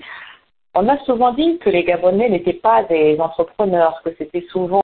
On 0.76 0.88
a 0.88 0.96
souvent 1.06 1.34
dit 1.34 1.58
que 1.58 1.72
les 1.72 1.84
Gabonais 1.84 2.30
n'étaient 2.30 2.62
pas 2.70 2.84
des 2.84 3.20
entrepreneurs, 3.20 4.00
que 4.06 4.12
c'était 4.20 4.46
souvent 4.52 4.84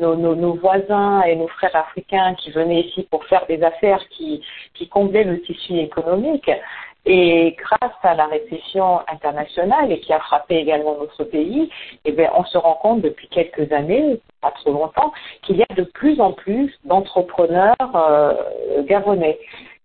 nos, 0.00 0.16
nos, 0.16 0.34
nos, 0.34 0.54
voisins 0.54 1.22
et 1.22 1.36
nos 1.36 1.46
frères 1.46 1.76
africains 1.76 2.34
qui 2.34 2.50
venaient 2.50 2.80
ici 2.80 3.06
pour 3.08 3.24
faire 3.26 3.46
des 3.46 3.62
affaires 3.62 4.02
qui, 4.08 4.42
qui 4.74 4.88
comblaient 4.88 5.22
le 5.22 5.40
tissu 5.42 5.78
économique. 5.78 6.50
Et 7.10 7.56
grâce 7.56 7.96
à 8.02 8.14
la 8.14 8.26
récession 8.26 9.00
internationale 9.10 9.90
et 9.90 9.98
qui 10.00 10.12
a 10.12 10.20
frappé 10.20 10.56
également 10.56 10.94
notre 10.98 11.24
pays, 11.24 11.70
eh 12.04 12.12
bien, 12.12 12.30
on 12.36 12.44
se 12.44 12.58
rend 12.58 12.74
compte 12.74 13.00
depuis 13.00 13.28
quelques 13.28 13.72
années, 13.72 14.20
pas 14.42 14.50
trop 14.50 14.72
longtemps, 14.72 15.14
qu'il 15.40 15.56
y 15.56 15.62
a 15.62 15.74
de 15.74 15.84
plus 15.84 16.20
en 16.20 16.32
plus 16.32 16.70
d'entrepreneurs 16.84 17.74
euh, 17.94 18.34
gabonais. 18.82 19.38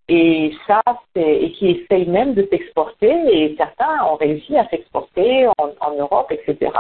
Et 0.10 0.52
ça, 0.68 0.82
et 1.16 1.54
qui 1.54 1.70
essayent 1.70 2.10
même 2.10 2.34
de 2.34 2.46
s'exporter, 2.52 3.14
et 3.32 3.56
certains 3.56 4.04
ont 4.06 4.16
réussi 4.16 4.58
à 4.58 4.68
s'exporter 4.68 5.48
en, 5.58 5.92
Europe, 5.98 6.30
etc. 6.30 6.74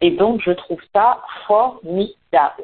Et 0.00 0.12
donc, 0.12 0.40
je 0.40 0.52
trouve 0.52 0.80
ça 0.94 1.20
formidable. 1.48 2.62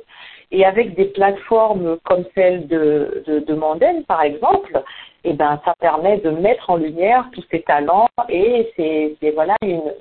Et 0.52 0.64
avec 0.64 0.95
des 0.95 1.06
plateformes 1.06 1.99
comme 2.04 2.25
celle 2.37 2.68
de, 2.68 3.25
de 3.26 3.54
Mandel, 3.54 4.04
par 4.04 4.23
exemple, 4.23 4.80
eh 5.28 5.33
ben, 5.33 5.61
ça 5.64 5.75
permet 5.80 6.18
de 6.18 6.30
mettre 6.30 6.71
en 6.71 6.76
lumière 6.76 7.28
tous 7.33 7.45
ces 7.50 7.62
talents 7.62 8.09
et 8.28 8.73
c'est 8.76 9.30
voilà 9.33 9.56
une, 9.62 9.92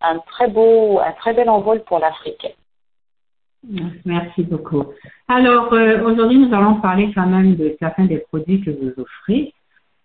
un 0.00 0.18
très 0.18 0.48
beau, 0.48 1.00
un 1.00 1.12
très 1.12 1.34
bel 1.34 1.50
envol 1.50 1.82
pour 1.84 1.98
l'Afrique. 1.98 2.46
Merci 4.04 4.42
beaucoup. 4.44 4.84
Alors, 5.28 5.72
euh, 5.72 6.02
aujourd'hui, 6.04 6.38
nous 6.38 6.54
allons 6.54 6.80
parler 6.80 7.10
quand 7.14 7.26
même 7.26 7.56
de 7.56 7.76
certains 7.78 8.06
des 8.06 8.18
produits 8.18 8.62
que 8.62 8.70
vous 8.70 8.92
offrez 8.96 9.52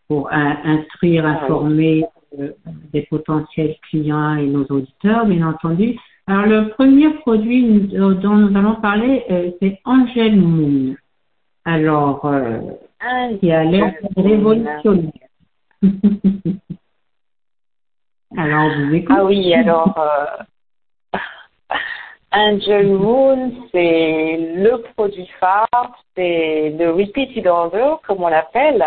pour 0.08 0.32
instruire, 0.32 1.26
informer 1.26 2.06
euh, 2.38 2.50
des 2.92 3.04
potentiels 3.04 3.76
clients 3.90 4.36
et 4.36 4.46
nos 4.46 4.66
auditeurs, 4.66 5.26
bien 5.26 5.48
entendu. 5.48 5.98
Alors, 6.28 6.46
le 6.46 6.70
premier 6.70 7.12
produit 7.12 7.64
dont 7.88 8.36
nous 8.36 8.58
allons 8.58 8.76
parler, 8.76 9.24
euh, 9.32 9.52
c'est 9.62 9.80
Angel 9.86 10.36
Moon. 10.36 10.96
Alors, 11.64 12.26
qui 13.40 13.52
a 13.52 13.64
l'air 13.64 13.94
révolutionnaire. 14.18 15.12
alors, 18.38 18.70
vous 18.78 18.94
écoutez. 18.94 19.14
Ah 19.18 19.26
oui, 19.26 19.54
alors, 19.54 19.98
euh, 19.98 20.26
Angel 22.32 22.88
Moon, 22.88 23.54
c'est 23.72 24.38
le 24.56 24.82
produit 24.94 25.30
phare, 25.40 26.04
c'est 26.16 26.76
le 26.78 26.92
repeated 26.92 27.48
order, 27.48 27.96
comme 28.06 28.24
on 28.24 28.28
l'appelle, 28.28 28.84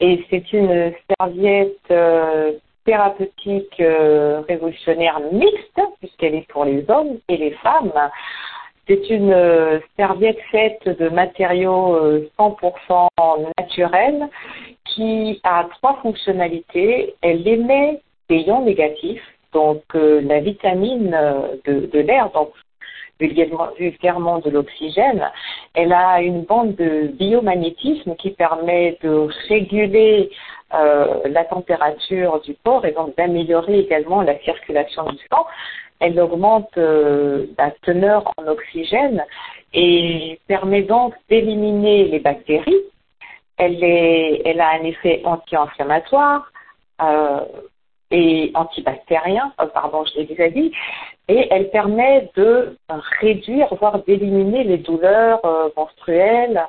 et 0.00 0.24
c'est 0.28 0.52
une 0.52 0.92
serviette 1.18 1.90
euh, 1.90 2.52
thérapeutique 2.84 3.80
euh, 3.80 4.42
révolutionnaire 4.48 5.20
mixte, 5.32 5.80
puisqu'elle 6.00 6.34
est 6.34 6.48
pour 6.48 6.64
les 6.64 6.84
hommes 6.88 7.18
et 7.28 7.36
les 7.36 7.52
femmes. 7.52 7.92
C'est 8.86 9.08
une 9.10 9.32
euh, 9.32 9.80
serviette 9.96 10.40
faite 10.50 10.86
de 10.86 11.08
matériaux 11.08 12.20
100% 12.38 13.08
naturels 13.58 14.28
qui 14.84 15.40
a 15.42 15.66
trois 15.78 15.98
fonctionnalités. 16.02 17.14
Elle 17.22 17.46
émet 17.48 18.00
des 18.28 18.40
ions 18.40 18.64
négatifs, 18.64 19.24
donc 19.52 19.82
la 19.94 20.40
vitamine 20.40 21.16
de, 21.64 21.98
l'air, 22.00 22.30
donc 22.30 22.50
vulgairement 23.20 24.38
de 24.40 24.50
l'oxygène, 24.50 25.30
elle 25.74 25.92
a 25.92 26.20
une 26.20 26.42
bande 26.42 26.74
de 26.74 27.08
biomagnétisme 27.08 28.16
qui 28.16 28.30
permet 28.30 28.98
de 29.02 29.28
réguler 29.48 30.30
euh, 30.74 31.20
la 31.26 31.44
température 31.44 32.40
du 32.40 32.56
corps 32.64 32.84
et 32.84 32.92
donc 32.92 33.16
d'améliorer 33.16 33.80
également 33.80 34.22
la 34.22 34.38
circulation 34.40 35.04
du 35.04 35.18
sang. 35.30 35.46
Elle 36.04 36.20
augmente 36.20 36.76
euh, 36.76 37.46
la 37.56 37.70
teneur 37.82 38.30
en 38.36 38.46
oxygène 38.46 39.24
et 39.72 40.38
permet 40.46 40.82
donc 40.82 41.14
d'éliminer 41.30 42.04
les 42.04 42.18
bactéries. 42.18 42.84
Elle, 43.56 43.82
est, 43.82 44.42
elle 44.44 44.60
a 44.60 44.72
un 44.72 44.84
effet 44.84 45.22
anti-inflammatoire, 45.24 46.52
euh, 47.00 47.40
et 48.10 48.52
antibactérien, 48.54 49.52
euh, 49.60 49.66
pardon, 49.66 50.04
je 50.04 50.18
l'ai 50.18 50.26
déjà 50.26 50.48
dit, 50.50 50.72
et 51.28 51.48
elle 51.50 51.70
permet 51.70 52.30
de 52.36 52.76
réduire, 53.20 53.74
voire 53.80 53.98
d'éliminer 54.04 54.62
les 54.64 54.78
douleurs 54.78 55.40
euh, 55.44 55.70
menstruelles, 55.74 56.62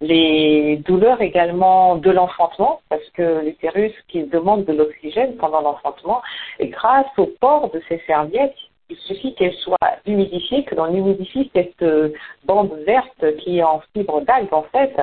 les 0.00 0.76
douleurs 0.86 1.20
également 1.20 1.96
de 1.96 2.10
l'enfantement, 2.10 2.80
parce 2.88 3.08
que 3.14 3.44
l'utérus 3.44 3.92
qui 4.08 4.22
demande 4.24 4.64
de 4.64 4.72
l'oxygène 4.72 5.36
pendant 5.36 5.60
l'enfantement, 5.60 6.22
et 6.60 6.68
grâce 6.68 7.06
au 7.18 7.26
port 7.40 7.70
de 7.70 7.82
ces 7.88 8.00
serviettes, 8.06 8.54
il 8.88 8.96
suffit 8.98 9.34
qu'elles 9.34 9.54
soient 9.54 9.76
humidifiées, 10.06 10.64
que 10.64 10.74
l'on 10.74 10.94
humidifie 10.94 11.50
cette 11.54 11.82
euh, 11.82 12.12
bande 12.44 12.72
verte 12.86 13.36
qui 13.38 13.58
est 13.58 13.62
en 13.62 13.82
fibre 13.92 14.20
d'algue 14.20 14.52
en 14.52 14.62
fait, 14.64 14.94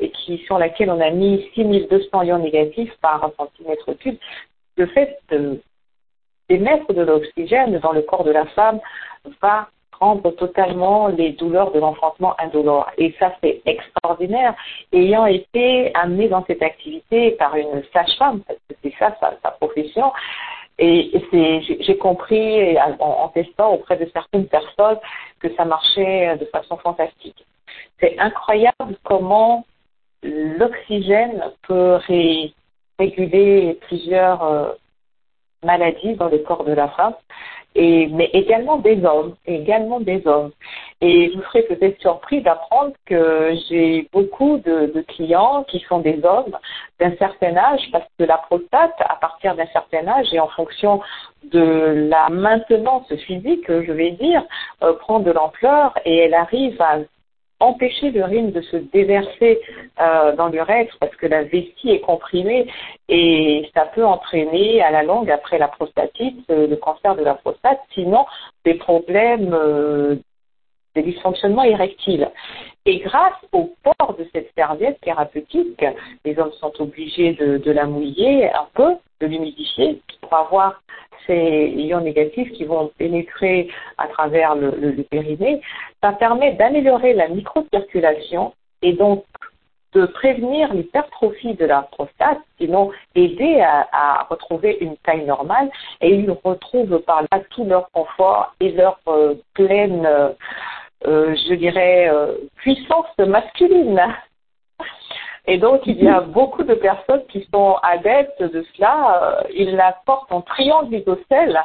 et 0.00 0.10
qui 0.10 0.38
sur 0.38 0.58
laquelle 0.58 0.90
on 0.90 1.00
a 1.00 1.10
mis 1.10 1.48
6200 1.54 2.22
ions 2.22 2.38
négatifs 2.38 2.92
par 3.00 3.30
centimètre 3.36 3.92
cube 3.94 4.18
le 4.78 4.86
fait 4.86 5.18
d'émettre 6.48 6.92
de 6.92 7.02
l'oxygène 7.02 7.78
dans 7.80 7.92
le 7.92 8.02
corps 8.02 8.24
de 8.24 8.30
la 8.30 8.46
femme 8.46 8.80
va 9.42 9.68
rendre 10.00 10.30
totalement 10.30 11.08
les 11.08 11.32
douleurs 11.32 11.72
de 11.72 11.80
l'enfantement 11.80 12.40
indolores. 12.40 12.88
Et 12.98 13.14
ça, 13.18 13.34
c'est 13.42 13.60
extraordinaire. 13.66 14.54
Ayant 14.92 15.26
été 15.26 15.92
amené 15.94 16.28
dans 16.28 16.44
cette 16.46 16.62
activité 16.62 17.32
par 17.32 17.56
une 17.56 17.82
sage-femme, 17.92 18.40
parce 18.46 18.60
que 18.68 18.74
c'est 18.82 18.94
ça 18.98 19.16
sa, 19.20 19.50
profession, 19.50 20.12
et, 20.78 21.10
j'ai 21.80 21.98
compris 21.98 22.78
en, 23.00 23.28
testant 23.28 23.74
auprès 23.74 23.96
de 23.96 24.08
certaines 24.12 24.46
personnes 24.46 24.98
que 25.40 25.54
ça 25.56 25.64
marchait 25.64 26.36
de 26.36 26.44
façon 26.46 26.76
fantastique. 26.76 27.44
C'est 28.00 28.18
incroyable 28.18 28.96
comment 29.02 29.64
l'oxygène 30.22 31.42
peut 31.66 31.98
ré, 32.06 32.52
réguler 32.98 33.78
plusieurs 33.86 34.42
euh, 34.42 34.72
maladies 35.64 36.14
dans 36.14 36.28
le 36.28 36.38
corps 36.38 36.64
de 36.64 36.72
la 36.72 36.88
femme, 36.88 37.14
et, 37.74 38.06
mais 38.08 38.30
également 38.32 38.78
des 38.78 39.04
hommes, 39.04 39.34
également 39.46 40.00
des 40.00 40.26
hommes. 40.26 40.52
Et 41.00 41.28
vous 41.28 41.42
serez 41.42 41.62
peut-être 41.62 42.00
surpris 42.00 42.42
d'apprendre 42.42 42.92
que 43.06 43.54
j'ai 43.68 44.08
beaucoup 44.12 44.58
de, 44.58 44.92
de, 44.92 45.00
clients 45.02 45.64
qui 45.68 45.78
sont 45.88 46.00
des 46.00 46.20
hommes 46.24 46.56
d'un 46.98 47.14
certain 47.16 47.56
âge, 47.56 47.88
parce 47.92 48.06
que 48.18 48.24
la 48.24 48.38
prostate, 48.38 48.94
à 49.00 49.16
partir 49.20 49.54
d'un 49.54 49.66
certain 49.66 50.08
âge 50.08 50.32
et 50.32 50.40
en 50.40 50.48
fonction 50.48 51.00
de 51.44 52.08
la 52.10 52.28
maintenance 52.30 53.12
physique, 53.26 53.66
je 53.68 53.92
vais 53.92 54.10
dire, 54.12 54.42
euh, 54.82 54.94
prend 54.94 55.20
de 55.20 55.30
l'ampleur 55.30 55.94
et 56.04 56.16
elle 56.16 56.34
arrive 56.34 56.80
à 56.82 56.98
empêcher 57.60 58.10
l'urine 58.10 58.52
de 58.52 58.60
se 58.60 58.76
déverser 58.76 59.60
euh, 60.00 60.34
dans 60.36 60.48
l'urètre 60.48 60.96
parce 61.00 61.14
que 61.16 61.26
la 61.26 61.42
vessie 61.42 61.90
est 61.90 62.00
comprimée 62.00 62.66
et 63.08 63.68
ça 63.74 63.86
peut 63.86 64.04
entraîner 64.04 64.80
à 64.82 64.90
la 64.90 65.02
longue, 65.02 65.30
après 65.30 65.58
la 65.58 65.68
prostatite, 65.68 66.38
euh, 66.50 66.68
le 66.68 66.76
cancer 66.76 67.16
de 67.16 67.24
la 67.24 67.34
prostate, 67.34 67.80
sinon 67.94 68.26
des 68.64 68.74
problèmes, 68.74 69.52
euh, 69.52 70.16
des 70.98 71.12
dysfonctionnements 71.12 71.64
érectiles. 71.64 72.28
Et 72.86 72.98
grâce 72.98 73.40
au 73.52 73.74
port 73.82 74.16
de 74.18 74.26
cette 74.32 74.50
serviette 74.56 75.00
thérapeutique, 75.00 75.84
les 76.24 76.38
hommes 76.38 76.52
sont 76.60 76.72
obligés 76.80 77.34
de, 77.34 77.70
la 77.70 77.86
mouiller 77.86 78.50
un 78.50 78.66
peu, 78.74 78.94
de 79.20 79.26
l'humidifier 79.26 80.00
pour 80.22 80.34
avoir 80.34 80.82
ces 81.26 81.72
ions 81.76 82.00
négatifs 82.00 82.50
qui 82.52 82.64
vont 82.64 82.90
pénétrer 82.96 83.68
à 83.98 84.08
travers 84.08 84.54
le, 84.54 85.02
périnée, 85.10 85.60
ça 86.02 86.12
permet 86.12 86.54
d'améliorer 86.54 87.12
la 87.12 87.28
microcirculation 87.28 88.54
et 88.82 88.94
donc 88.94 89.24
de 89.92 90.06
prévenir 90.06 90.72
l'hypertrophie 90.72 91.54
de 91.54 91.64
la 91.64 91.82
prostate, 91.82 92.40
sinon 92.58 92.90
aider 93.14 93.60
à, 93.60 94.26
retrouver 94.30 94.78
une 94.80 94.96
taille 94.98 95.24
normale 95.24 95.70
et 96.00 96.14
ils 96.14 96.30
retrouvent 96.44 97.00
par 97.00 97.22
là 97.30 97.40
tout 97.50 97.64
leur 97.64 97.90
confort 97.90 98.54
et 98.60 98.72
leur 98.72 98.98
euh, 99.08 99.34
pleine, 99.54 100.04
euh, 100.06 100.30
je 101.04 101.54
dirais, 101.54 102.10
puissance 102.56 103.06
masculine. 103.18 104.00
Et 105.48 105.56
donc, 105.56 105.80
il 105.86 106.04
y 106.04 106.08
a 106.08 106.20
beaucoup 106.38 106.62
de 106.62 106.74
personnes 106.74 107.24
qui 107.30 107.48
sont 107.52 107.76
adeptes 107.82 108.42
de 108.42 108.64
cela. 108.74 109.38
Euh, 109.40 109.48
ils 109.56 109.74
la 109.74 109.96
portent 110.04 110.30
en 110.30 110.42
triangle 110.42 110.94
isocèle, 110.94 111.58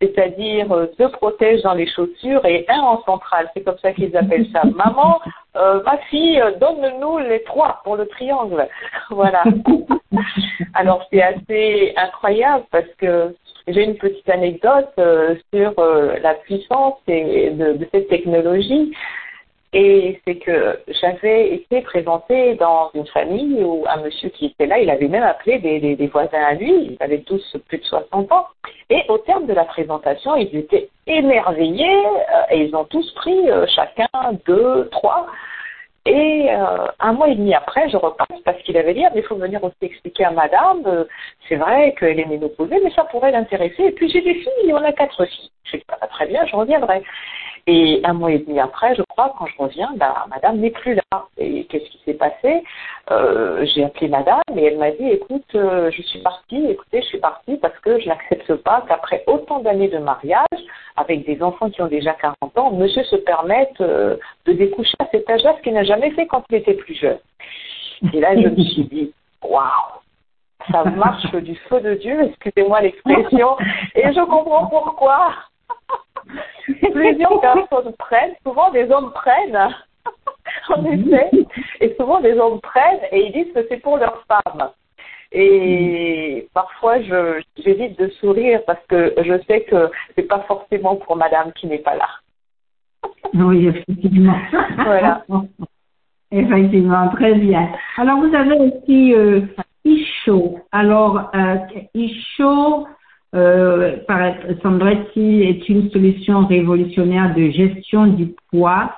c'est-à-dire 0.00 0.70
euh, 0.70 0.86
deux 0.98 1.08
protèges 1.08 1.62
dans 1.62 1.72
les 1.72 1.88
chaussures 1.88 2.44
et 2.44 2.66
un 2.68 2.80
en 2.80 3.02
centrale. 3.04 3.50
C'est 3.54 3.62
comme 3.62 3.78
ça 3.78 3.92
qu'ils 3.92 4.14
appellent 4.14 4.48
ça. 4.52 4.62
Maman, 4.74 5.20
euh, 5.56 5.82
ma 5.84 5.96
fille, 6.10 6.40
donne-nous 6.60 7.18
les 7.18 7.42
trois 7.44 7.80
pour 7.82 7.96
le 7.96 8.06
triangle. 8.06 8.68
voilà. 9.10 9.42
Alors, 10.74 11.06
c'est 11.10 11.22
assez 11.22 11.94
incroyable 11.96 12.64
parce 12.70 12.92
que 12.98 13.34
j'ai 13.72 13.84
une 13.84 13.96
petite 13.96 14.28
anecdote 14.28 14.90
sur 15.52 15.74
la 16.22 16.34
puissance 16.34 16.94
de, 17.06 17.86
cette 17.92 18.08
technologie. 18.08 18.92
Et 19.72 20.20
c'est 20.26 20.36
que 20.36 20.80
j'avais 21.00 21.54
été 21.54 21.80
présentée 21.82 22.54
dans 22.56 22.90
une 22.92 23.06
famille 23.06 23.62
où 23.62 23.84
un 23.88 24.02
monsieur 24.02 24.28
qui 24.30 24.46
était 24.46 24.66
là, 24.66 24.80
il 24.80 24.90
avait 24.90 25.06
même 25.06 25.22
appelé 25.22 25.60
des, 25.60 26.06
voisins 26.08 26.42
à 26.42 26.54
lui, 26.54 26.72
ils 26.90 26.96
avaient 26.98 27.20
tous 27.20 27.56
plus 27.68 27.78
de 27.78 27.84
60 27.84 28.32
ans. 28.32 28.46
Et 28.88 29.02
au 29.08 29.18
terme 29.18 29.46
de 29.46 29.52
la 29.52 29.64
présentation, 29.64 30.34
ils 30.34 30.56
étaient 30.56 30.88
émerveillés 31.06 32.04
euh, 32.04 32.42
et 32.50 32.64
ils 32.64 32.74
ont 32.74 32.84
tous 32.84 33.08
pris 33.12 33.48
euh, 33.48 33.64
chacun 33.68 34.08
deux, 34.44 34.88
trois. 34.90 35.28
Et 36.10 36.50
euh, 36.50 36.88
un 36.98 37.12
mois 37.12 37.28
et 37.28 37.36
demi 37.36 37.54
après, 37.54 37.88
je 37.88 37.96
repasse 37.96 38.40
parce 38.44 38.60
qu'il 38.62 38.76
avait 38.76 38.94
dit, 38.94 39.04
ah, 39.04 39.10
mais 39.14 39.20
il 39.20 39.26
faut 39.26 39.36
venir 39.36 39.62
aussi 39.62 39.76
expliquer 39.80 40.24
à 40.24 40.32
madame, 40.32 41.06
c'est 41.48 41.54
vrai 41.54 41.94
qu'elle 41.96 42.18
est 42.18 42.24
ménopausée, 42.24 42.80
mais 42.82 42.90
ça 42.90 43.04
pourrait 43.04 43.30
l'intéresser. 43.30 43.84
Et 43.84 43.92
puis 43.92 44.10
j'ai 44.10 44.20
des 44.20 44.34
filles, 44.34 44.72
on 44.72 44.82
a 44.82 44.90
quatre 44.90 45.24
filles. 45.24 45.52
Je 45.66 45.76
dis, 45.76 45.84
pas 45.84 46.04
très 46.08 46.26
bien, 46.26 46.44
je 46.46 46.56
reviendrai. 46.56 47.04
Et 47.66 48.00
un 48.04 48.14
mois 48.14 48.32
et 48.32 48.38
demi 48.38 48.58
après, 48.58 48.94
je 48.94 49.02
crois, 49.08 49.34
quand 49.38 49.46
je 49.46 49.56
reviens, 49.58 49.90
bah, 49.96 50.26
madame 50.28 50.58
n'est 50.58 50.70
plus 50.70 50.94
là. 50.94 51.26
Et 51.38 51.64
qu'est-ce 51.64 51.88
qui 51.90 52.00
s'est 52.04 52.14
passé? 52.14 52.62
Euh, 53.10 53.64
J'ai 53.66 53.84
appelé 53.84 54.08
madame 54.08 54.40
et 54.56 54.64
elle 54.64 54.78
m'a 54.78 54.90
dit, 54.90 55.06
écoute, 55.08 55.44
euh, 55.54 55.90
je 55.90 56.02
suis 56.02 56.20
partie, 56.20 56.66
écoutez, 56.66 57.02
je 57.02 57.06
suis 57.06 57.18
partie 57.18 57.56
parce 57.56 57.78
que 57.80 58.00
je 58.00 58.08
n'accepte 58.08 58.54
pas 58.56 58.84
qu'après 58.88 59.24
autant 59.26 59.60
d'années 59.60 59.88
de 59.88 59.98
mariage, 59.98 60.44
avec 60.96 61.24
des 61.26 61.42
enfants 61.42 61.70
qui 61.70 61.82
ont 61.82 61.88
déjà 61.88 62.14
40 62.14 62.58
ans, 62.58 62.70
monsieur 62.72 63.04
se 63.04 63.16
permette 63.16 63.80
euh, 63.80 64.16
de 64.46 64.52
découcher 64.52 64.94
à 64.98 65.06
cet 65.10 65.28
âge-là, 65.28 65.54
ce 65.58 65.62
qu'il 65.62 65.74
n'a 65.74 65.84
jamais 65.84 66.10
fait 66.12 66.26
quand 66.26 66.44
il 66.50 66.56
était 66.56 66.74
plus 66.74 66.94
jeune. 66.94 67.18
Et 68.12 68.20
là, 68.20 68.34
je 68.34 68.48
me 68.48 68.62
suis 68.62 68.84
dit, 68.84 69.12
waouh 69.42 70.00
ça 70.70 70.84
marche 70.84 71.30
du 71.32 71.56
feu 71.68 71.80
de 71.80 71.94
Dieu, 71.94 72.22
excusez-moi 72.22 72.82
l'expression, 72.82 73.56
et 73.94 74.12
je 74.12 74.20
comprends 74.20 74.66
pourquoi. 74.66 75.32
Plusieurs 76.92 77.40
personnes 77.68 77.92
prennent, 77.98 78.34
souvent 78.46 78.70
des 78.70 78.90
hommes 78.90 79.12
prennent, 79.12 79.68
en 80.68 80.82
mhm. 80.82 81.12
effet, 81.12 81.30
et 81.80 81.94
souvent 81.98 82.20
des 82.20 82.38
hommes 82.38 82.60
prennent 82.60 83.00
et 83.12 83.26
ils 83.26 83.32
disent 83.32 83.52
que 83.54 83.66
c'est 83.68 83.78
pour 83.78 83.96
leur 83.98 84.24
femme. 84.26 84.70
Et 85.32 86.48
parfois, 86.54 87.00
je, 87.02 87.40
j'évite 87.62 87.98
de 87.98 88.08
sourire 88.08 88.62
parce 88.66 88.84
que 88.88 89.14
je 89.18 89.40
sais 89.46 89.62
que 89.62 89.90
c'est 90.16 90.24
pas 90.26 90.40
forcément 90.40 90.96
pour 90.96 91.16
madame 91.16 91.52
qui 91.52 91.66
n'est 91.66 91.78
pas 91.78 91.96
là. 91.96 92.08
Oui, 93.34 93.68
effectivement. 93.68 94.36
voilà. 94.76 95.24
Effectivement, 96.32 97.08
très 97.10 97.34
bien. 97.34 97.68
Alors, 97.96 98.18
vous 98.18 98.34
avez 98.34 98.54
aussi 98.54 99.14
euh, 99.14 99.42
Isho. 99.84 100.58
Alors, 100.72 101.30
euh, 101.34 101.56
Isho, 101.94 102.86
euh, 103.34 103.96
semblerait-il, 104.62 105.42
est 105.42 105.68
une 105.68 105.90
solution 105.90 106.46
révolutionnaire 106.46 107.34
de 107.34 107.50
gestion 107.50 108.06
du 108.06 108.34
poids 108.50 108.92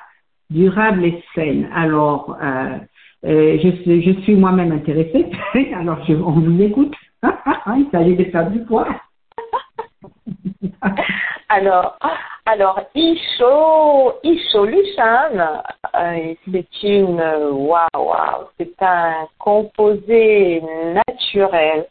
durable 0.51 1.05
et 1.05 1.23
saine. 1.35 1.69
Alors, 1.75 2.37
euh, 2.43 2.79
euh, 3.25 3.59
je, 3.63 4.21
suis 4.23 4.35
moi-même 4.35 4.73
intéressée, 4.73 5.27
alors 5.79 6.05
je, 6.07 6.15
on 6.15 6.33
vous 6.33 6.63
écoute. 6.63 6.95
Il 7.77 7.87
s'agit 7.93 8.17
de 8.17 8.25
faire 8.25 8.51
du 8.51 8.61
poids. 8.65 8.89
alors, 11.49 11.97
alors, 12.45 12.81
Isho, 12.95 14.15
Isolution, 14.25 15.39
euh, 15.95 16.35
c'est 16.51 16.83
une, 16.83 17.23
waouh, 17.53 18.49
c'est 18.59 18.83
un 18.83 19.27
composé 19.39 20.61
naturel, 20.93 21.87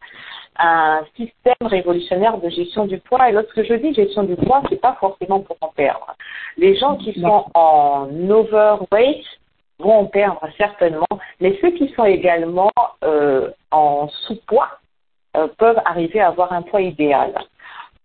un 0.58 1.02
système 1.16 1.56
révolutionnaire 1.62 2.38
de 2.38 2.50
gestion 2.50 2.86
du 2.86 3.00
poids. 3.00 3.30
Et 3.30 3.32
lorsque 3.32 3.64
je 3.64 3.74
dis 3.76 3.94
gestion 3.94 4.24
du 4.24 4.36
poids, 4.36 4.62
c'est 4.70 4.82
pas 4.82 4.98
forcément 5.00 5.40
pour 5.40 5.58
en 5.62 5.70
perdre. 5.70 6.16
Les 6.58 6.76
gens 6.76 6.98
qui 6.98 7.20
sont 7.20 7.46
en 7.54 8.08
overweight 8.30 9.26
vont 9.80 10.00
en 10.00 10.06
perdre 10.06 10.48
certainement, 10.58 11.08
mais 11.40 11.58
ceux 11.62 11.72
qui 11.72 11.92
sont 11.96 12.06
également 12.06 12.72
euh, 13.04 13.50
en 13.72 14.08
sous-poids 14.28 14.70
euh, 15.38 15.48
peuvent 15.58 15.82
arriver 15.86 16.20
à 16.20 16.28
avoir 16.28 16.54
un 16.54 16.62
poids 16.62 16.82
idéal. 16.82 17.34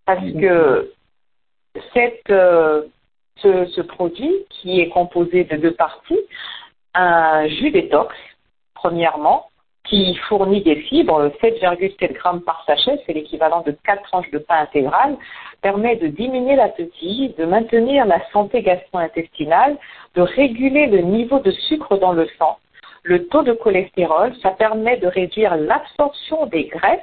Parce 0.06 0.32
que 0.40 0.92
cette, 1.92 2.30
euh, 2.30 2.84
ce, 3.36 3.66
ce, 3.66 3.80
produit 3.82 4.32
qui 4.48 4.80
est 4.80 4.88
composé 4.88 5.44
de 5.44 5.56
deux 5.56 5.74
parties, 5.74 6.20
un 6.94 7.46
jus 7.48 7.70
détox, 7.70 8.14
premièrement, 8.74 9.50
qui 9.88 10.14
fournit 10.28 10.62
des 10.62 10.76
fibres, 10.76 11.30
7,7 11.42 12.12
grammes 12.14 12.42
par 12.42 12.64
sachet, 12.66 13.00
c'est 13.06 13.12
l'équivalent 13.12 13.62
de 13.62 13.72
4 13.84 14.02
tranches 14.02 14.30
de 14.30 14.38
pain 14.38 14.60
intégral, 14.60 15.16
permet 15.62 15.96
de 15.96 16.08
diminuer 16.08 16.56
l'appétit, 16.56 17.34
de 17.38 17.44
maintenir 17.44 18.06
la 18.06 18.20
santé 18.32 18.62
gastro-intestinale, 18.62 19.76
de 20.14 20.22
réguler 20.22 20.86
le 20.86 21.00
niveau 21.00 21.38
de 21.40 21.50
sucre 21.50 21.98
dans 21.98 22.12
le 22.12 22.28
sang, 22.38 22.58
le 23.02 23.26
taux 23.28 23.42
de 23.42 23.52
cholestérol, 23.52 24.34
ça 24.42 24.50
permet 24.50 24.96
de 24.96 25.06
réduire 25.06 25.56
l'absorption 25.56 26.46
des 26.46 26.64
graisses 26.64 27.00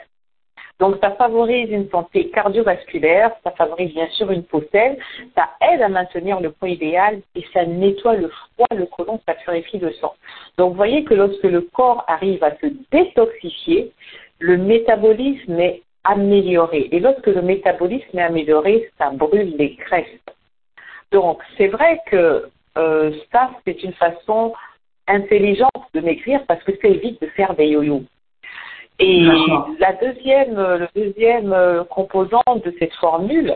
donc 0.80 0.98
ça 1.02 1.12
favorise 1.12 1.70
une 1.70 1.90
santé 1.90 2.30
cardiovasculaire, 2.30 3.32
ça 3.44 3.52
favorise 3.52 3.94
bien 3.94 4.08
sûr 4.10 4.32
une 4.32 4.44
peau 4.44 4.64
saine, 4.72 4.98
ça 5.36 5.50
aide 5.62 5.82
à 5.82 5.90
maintenir 5.90 6.40
le 6.40 6.52
poids 6.52 6.70
idéal 6.70 7.22
et 7.36 7.46
ça 7.54 7.66
nettoie 7.66 8.16
le 8.16 8.30
froid, 8.30 8.68
le 8.76 8.86
côlon, 8.86 9.20
ça 9.26 9.36
purifie 9.36 9.78
le 9.78 9.94
sang. 9.94 10.14
Donc 10.58 10.72
vous 10.72 10.78
voyez 10.78 11.04
que 11.04 11.14
lorsque 11.14 11.44
le 11.44 11.62
corps 11.62 12.04
arrive 12.08 12.44
à 12.44 12.52
se 12.58 12.68
détoxifier, 12.92 13.92
le 14.40 14.58
métabolisme 14.58 15.60
est 15.60 15.84
amélioré. 16.04 16.90
Et 16.92 17.00
lorsque 17.00 17.28
le 17.28 17.42
métabolisme 17.42 18.18
est 18.18 18.24
amélioré, 18.24 18.90
ça 18.98 19.10
brûle 19.12 19.56
les 19.58 19.76
graisses. 19.76 20.20
Donc 21.12 21.42
c'est 21.58 21.68
vrai 21.68 22.02
que 22.08 22.50
euh, 22.78 23.12
ça, 23.32 23.52
c'est 23.66 23.84
une 23.84 23.94
façon 23.94 24.54
intelligente 25.08 25.70
de 25.94 26.02
maigrir 26.02 26.44
parce 26.48 26.64
que 26.64 26.72
ça 26.82 26.88
évite 26.88 27.22
de 27.22 27.28
faire 27.28 27.54
des 27.56 27.68
yo-yo. 27.68 28.04
Et 29.00 29.22
la 29.80 29.94
deuxième, 29.94 30.56
le 30.56 30.88
deuxième 30.96 31.52
euh, 31.52 31.84
composant 31.84 32.44
de 32.64 32.74
cette 32.80 32.94
formule, 32.94 33.56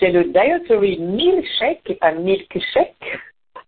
c'est 0.00 0.10
le 0.10 0.24
dietary 0.24 0.98
milkshake, 0.98 1.82
et 1.86 1.94
pas 1.96 2.12
milkshake, 2.12 3.18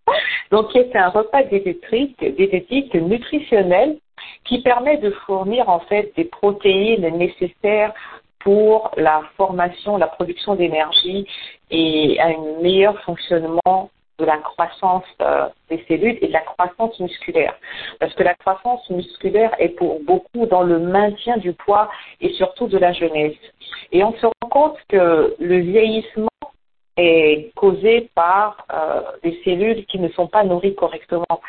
donc 0.51 0.71
qui 0.71 0.79
est 0.79 0.97
un 0.97 1.09
repas 1.09 1.43
diététique, 1.45 2.19
diététique 2.37 2.95
nutritionnel 2.95 3.99
qui 4.45 4.63
permet 4.63 4.97
de 4.97 5.11
fournir 5.27 5.69
en 5.69 5.81
fait 5.81 6.13
des 6.17 6.25
protéines 6.25 7.09
nécessaires 7.17 7.93
pour 8.41 8.91
la 8.97 9.23
formation, 9.37 9.99
la 9.99 10.07
production 10.07 10.55
d'énergie 10.55 11.27
et 11.71 12.19
un 12.21 12.63
meilleur 12.63 12.99
fonctionnement 13.03 13.91
de 14.21 14.25
la 14.25 14.39
croissance 14.39 15.05
euh, 15.23 15.49
des 15.69 15.85
cellules 15.89 16.19
et 16.21 16.29
de 16.29 16.33
la 16.33 16.41
croissance 16.41 16.99
musculaire. 17.01 17.55
Parce 17.99 18.15
que 18.15 18.23
la 18.23 18.35
croissance 18.35 18.89
musculaire 18.91 19.53
est 19.59 19.71
pour 19.71 20.01
beaucoup 20.05 20.47
dans 20.47 20.63
le 20.63 20.79
maintien 20.79 21.39
du 21.39 21.53
poids 21.53 21.91
et 22.21 22.33
surtout 22.35 22.69
de 22.69 22.79
la 22.79 22.93
jeunesse. 22.93 23.37
Et 23.93 24.05
on 24.05 24.13
se 24.13 24.27
rend 24.27 24.49
compte 24.51 24.79
que 24.89 25.35
le 25.39 25.59
vieillissement 25.59 26.29
est 26.97 27.53
causé 27.55 28.11
par 28.15 28.67
euh, 28.73 29.01
des 29.23 29.41
cellules 29.45 29.87
qui 29.87 29.99
ne 29.99 30.09
sont 30.11 30.27
pas 30.27 30.45
nourries 30.45 30.75
correctement. 30.75 31.41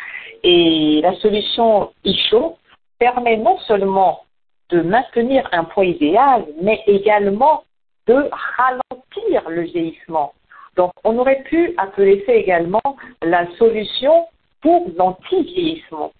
Et 0.44 1.02
la 1.04 1.14
solution 1.16 1.92
ISHO 2.04 2.58
permet 2.98 3.38
non 3.38 3.58
seulement 3.60 4.22
de 4.70 4.82
maintenir 4.82 5.48
un 5.52 5.66
poids 5.66 5.86
idéal, 5.86 6.46
mais 6.62 6.82
également 6.88 7.64
de 8.08 8.30
ralentir 8.58 9.50
le 9.50 9.64
vieillissement. 9.64 10.34
Donc, 10.76 10.92
on 11.04 11.18
aurait 11.18 11.44
pu 11.44 11.74
appeler 11.78 12.24
ça 12.26 12.34
également 12.34 12.82
la 13.22 13.46
solution 13.58 14.26
pour 14.62 14.90
l'anti-vieillissement. 14.98 16.12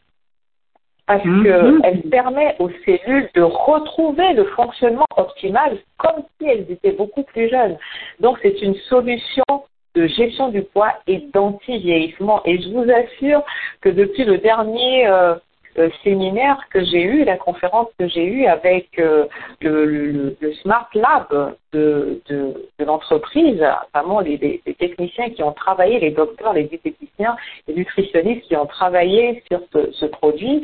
Parce 1.08 1.26
mhm. 1.26 1.82
qu'elle 1.82 2.02
permet 2.04 2.56
aux 2.60 2.70
cellules 2.86 3.30
de 3.36 3.42
retrouver 3.42 4.34
le 4.34 4.46
fonctionnement 4.46 5.06
optimal 5.18 5.78
comme 5.98 6.24
si 6.38 6.48
elles 6.48 6.66
étaient 6.70 6.94
beaucoup 6.94 7.24
plus 7.24 7.50
jeunes. 7.50 7.78
Donc, 8.20 8.40
c'est 8.42 8.62
une 8.62 8.76
solution 8.90 9.44
de 9.96 10.08
gestion 10.08 10.50
du 10.50 10.64
poids 10.64 10.94
et 11.08 11.20
d'anti-vieillissement. 11.34 12.42
Et 12.46 12.62
je 12.62 12.70
vous 12.70 12.90
assure 12.90 13.44
que 13.82 13.90
depuis 13.90 14.24
le 14.24 14.38
dernier 14.38 15.08
euh, 15.08 15.36
euh, 15.78 15.90
séminaire 16.04 16.58
que 16.70 16.84
j'ai 16.84 17.02
eu, 17.02 17.24
la 17.24 17.38
conférence 17.38 17.88
que 17.98 18.08
j'ai 18.08 18.26
eue 18.26 18.46
avec 18.46 19.00
euh, 19.00 19.26
le, 19.62 20.36
le, 20.40 20.54
Smart 20.62 20.90
Lab 20.94 21.56
de, 21.74 22.22
de, 22.30 22.70
de 22.78 22.86
l'entreprise, 22.86 23.64
vraiment 23.94 24.20
les, 24.20 24.62
les, 24.66 24.74
techniciens 24.76 25.30
qui 25.30 25.44
ont 25.44 25.54
travaillé, 25.54 26.00
les 26.00 26.12
docteurs, 26.12 26.54
les 26.54 26.66
diététiciens, 26.66 27.36
les 27.68 27.76
nutritionnistes 27.76 28.48
qui 28.48 28.56
ont 28.56 28.66
travaillé 28.66 29.44
sur 29.50 29.62
ce, 29.74 29.92
ce 29.92 30.06
produit, 30.06 30.64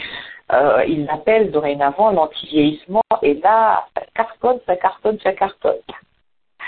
euh, 0.53 0.83
ils 0.87 1.05
l'appellent 1.05 1.51
dorénavant 1.51 2.11
l'anti-vieillissement. 2.11 3.01
Et 3.21 3.33
là, 3.35 3.85
ça 3.95 4.03
cartonne, 4.15 4.59
ça 4.65 4.75
cartonne, 4.77 5.17
ça 5.21 5.33
cartonne. 5.33 5.81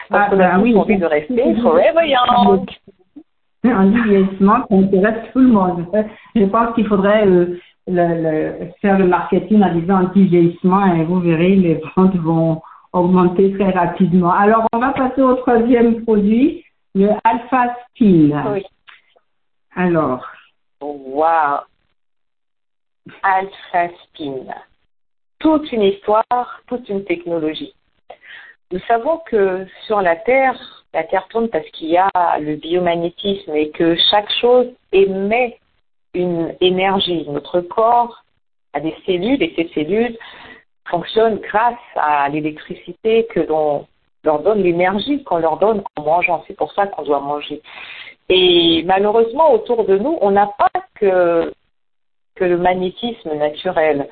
Donc, 0.10 0.22
ah, 0.22 0.30
on 0.32 0.40
a 0.40 0.50
bah 0.50 0.60
oui, 0.62 0.76
envie 0.76 0.98
de 0.98 1.06
rester 1.06 1.56
forever 1.62 2.08
young. 2.08 2.66
Anti-vieillissement, 3.64 4.66
ça 4.70 4.76
intéresse 4.76 5.32
tout 5.32 5.40
le 5.40 5.48
monde. 5.48 5.86
Je 6.36 6.46
pense 6.46 6.74
qu'il 6.76 6.88
faudrait 6.88 7.26
euh, 7.26 7.60
le, 7.90 8.72
faire 8.82 8.98
le 8.98 9.08
marketing 9.08 9.64
en 9.64 9.74
disant 9.74 10.04
anti-vieillissement 10.06 10.96
et 10.96 11.04
vous 11.04 11.20
verrez, 11.20 11.56
les 11.56 11.82
ventes 11.96 12.16
vont 12.18 12.62
augmenter 12.94 13.54
très 13.54 13.72
rapidement. 13.72 14.32
Alors, 14.32 14.66
on 14.74 14.80
va 14.80 14.94
passer 14.94 15.22
au 15.22 15.36
troisième 15.36 16.04
produit, 16.04 16.64
le 16.96 17.10
Alpha 17.24 17.76
Spin. 17.90 18.54
Oui. 18.54 18.66
Alors. 19.76 20.26
Wow. 20.82 21.60
Alpha 23.24 23.90
Spin. 24.04 24.46
Toute 25.40 25.72
une 25.72 25.84
histoire, 25.84 26.62
toute 26.68 26.90
une 26.90 27.06
technologie. 27.06 27.74
Nous 28.72 28.80
savons 28.88 29.22
que 29.26 29.66
sur 29.88 30.02
la 30.02 30.16
Terre, 30.16 30.60
la 30.94 31.04
Terre 31.04 31.28
tourne 31.30 31.50
parce 31.50 31.68
qu'il 31.72 31.90
y 31.90 31.98
a 31.98 32.40
le 32.40 32.56
biomagnétisme 32.56 33.56
et 33.56 33.70
que 33.72 33.96
chaque 34.12 34.32
chose 34.42 34.68
émet 34.92 35.60
une 36.14 36.56
énergie. 36.62 37.26
Notre 37.28 37.62
corps 37.62 38.24
a 38.74 38.80
des 38.80 38.96
cellules 39.06 39.42
et 39.42 39.54
ces 39.56 39.70
cellules 39.74 40.18
fonctionnent 40.90 41.40
grâce 41.40 41.76
à 41.96 42.28
l'électricité 42.30 43.26
que 43.26 43.42
l'on 43.42 43.88
leur 44.24 44.42
donne 44.42 44.62
l'énergie 44.62 45.24
qu'on 45.24 45.38
leur 45.38 45.58
donne 45.58 45.84
en 45.96 46.02
mangeant. 46.02 46.44
C'est 46.48 46.56
pour 46.56 46.74
ça 46.74 46.88
qu'on 46.88 47.04
doit 47.04 47.20
manger. 47.20 47.62
Et 48.28 48.84
malheureusement, 48.86 49.52
autour 49.54 49.86
de 49.86 49.98
nous, 49.98 50.18
on 50.22 50.32
n'a 50.32 50.48
pas 50.58 50.70
que, 50.96 51.54
que 52.36 52.44
le 52.44 52.58
magnétisme 52.58 53.34
naturel. 53.36 54.10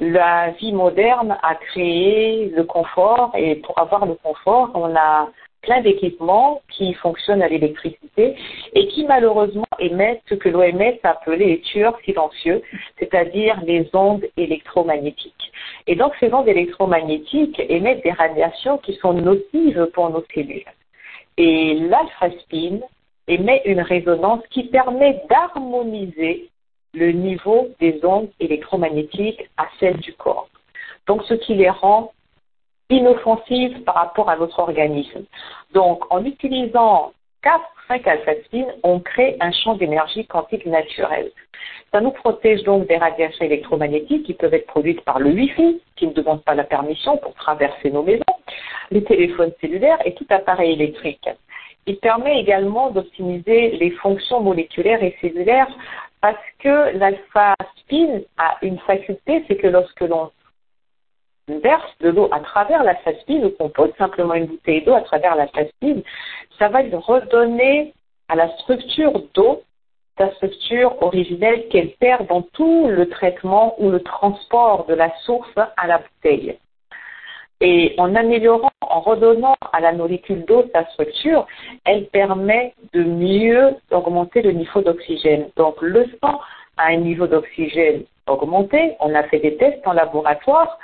La 0.00 0.50
vie 0.50 0.72
moderne 0.72 1.36
a 1.42 1.54
créé 1.54 2.48
le 2.48 2.64
confort 2.64 3.30
et 3.36 3.56
pour 3.56 3.78
avoir 3.78 4.06
le 4.06 4.14
confort, 4.14 4.70
on 4.74 4.94
a 4.96 5.28
plein 5.64 5.80
d'équipements 5.80 6.62
qui 6.68 6.94
fonctionnent 6.94 7.42
à 7.42 7.48
l'électricité 7.48 8.36
et 8.74 8.88
qui 8.88 9.04
malheureusement 9.04 9.66
émettent 9.78 10.22
ce 10.28 10.34
que 10.34 10.48
l'OMS 10.48 10.98
a 11.02 11.10
appelé 11.10 11.46
les 11.46 11.60
tueurs 11.60 11.98
silencieux, 12.04 12.62
c'est-à-dire 12.98 13.60
les 13.66 13.88
ondes 13.92 14.24
électromagnétiques. 14.36 15.52
Et 15.86 15.96
donc 15.96 16.12
ces 16.20 16.32
ondes 16.32 16.48
électromagnétiques 16.48 17.60
émettent 17.68 18.04
des 18.04 18.12
radiations 18.12 18.78
qui 18.78 18.94
sont 18.94 19.14
nocives 19.14 19.88
pour 19.92 20.10
nos 20.10 20.24
cellules. 20.34 20.64
Et 21.36 21.74
l'alpha-spin 21.74 22.80
émet 23.26 23.62
une 23.64 23.80
résonance 23.80 24.42
qui 24.50 24.64
permet 24.64 25.22
d'harmoniser 25.28 26.48
le 26.94 27.10
niveau 27.12 27.68
des 27.80 28.00
ondes 28.04 28.30
électromagnétiques 28.38 29.48
à 29.56 29.66
celle 29.80 29.96
du 29.98 30.12
corps. 30.12 30.48
Donc 31.06 31.22
ce 31.24 31.34
qui 31.34 31.54
les 31.54 31.70
rend 31.70 32.13
inoffensive 32.90 33.82
par 33.84 33.94
rapport 33.94 34.28
à 34.28 34.36
notre 34.36 34.58
organisme. 34.58 35.24
Donc, 35.72 36.02
en 36.10 36.24
utilisant 36.24 37.12
4, 37.42 37.60
5 37.88 38.06
alpha 38.06 38.32
on 38.82 39.00
crée 39.00 39.36
un 39.40 39.52
champ 39.52 39.74
d'énergie 39.74 40.26
quantique 40.26 40.66
naturel. 40.66 41.30
Ça 41.92 42.00
nous 42.00 42.10
protège 42.10 42.62
donc 42.64 42.88
des 42.88 42.96
radiations 42.96 43.44
électromagnétiques 43.44 44.24
qui 44.24 44.34
peuvent 44.34 44.54
être 44.54 44.66
produites 44.66 45.02
par 45.02 45.18
le 45.18 45.30
Wi-Fi, 45.30 45.80
qui 45.96 46.06
ne 46.06 46.12
demande 46.12 46.42
pas 46.42 46.54
la 46.54 46.64
permission 46.64 47.16
pour 47.18 47.34
traverser 47.34 47.90
nos 47.90 48.02
maisons, 48.02 48.24
les 48.90 49.04
téléphones 49.04 49.52
cellulaires 49.60 49.98
et 50.04 50.14
tout 50.14 50.26
appareil 50.30 50.72
électrique. 50.72 51.28
Il 51.86 51.98
permet 51.98 52.40
également 52.40 52.90
d'optimiser 52.90 53.76
les 53.76 53.90
fonctions 53.90 54.40
moléculaires 54.40 55.02
et 55.02 55.16
cellulaires 55.20 55.68
parce 56.20 56.36
que 56.58 56.96
l'alpha 56.96 57.54
spin 57.76 58.20
a 58.38 58.56
une 58.62 58.78
faculté, 58.78 59.44
c'est 59.46 59.56
que 59.56 59.66
lorsque 59.66 60.00
l'on 60.00 60.30
verse 61.48 61.92
de 62.00 62.10
l'eau 62.10 62.28
à 62.32 62.40
travers 62.40 62.82
la 62.84 62.96
ou 63.28 63.50
qu'on 63.50 63.68
pose 63.68 63.92
simplement 63.98 64.34
une 64.34 64.46
bouteille 64.46 64.82
d'eau 64.82 64.94
à 64.94 65.02
travers 65.02 65.36
la 65.36 65.46
faspine, 65.48 66.02
ça 66.58 66.68
va 66.68 66.80
redonner 66.80 67.92
à 68.28 68.36
la 68.36 68.48
structure 68.58 69.12
d'eau 69.34 69.62
sa 70.16 70.32
structure 70.34 71.02
originelle 71.02 71.68
qu'elle 71.68 71.90
perd 71.94 72.28
dans 72.28 72.42
tout 72.42 72.86
le 72.88 73.08
traitement 73.08 73.74
ou 73.78 73.90
le 73.90 74.00
transport 74.00 74.86
de 74.86 74.94
la 74.94 75.12
source 75.24 75.58
à 75.76 75.86
la 75.86 75.98
bouteille. 75.98 76.56
Et 77.60 77.94
en 77.98 78.14
améliorant, 78.14 78.70
en 78.80 79.00
redonnant 79.00 79.56
à 79.72 79.80
la 79.80 79.92
molécule 79.92 80.44
d'eau 80.44 80.64
sa 80.72 80.84
structure, 80.90 81.46
elle 81.84 82.06
permet 82.06 82.74
de 82.92 83.02
mieux 83.02 83.74
augmenter 83.90 84.42
le 84.42 84.52
niveau 84.52 84.82
d'oxygène. 84.82 85.48
Donc 85.56 85.80
le 85.80 86.06
sang 86.22 86.40
a 86.76 86.88
un 86.88 86.96
niveau 86.96 87.26
d'oxygène 87.26 88.04
augmenté. 88.26 88.96
On 89.00 89.14
a 89.14 89.22
fait 89.24 89.38
des 89.38 89.56
tests 89.56 89.86
en 89.86 89.92
laboratoire 89.92 90.78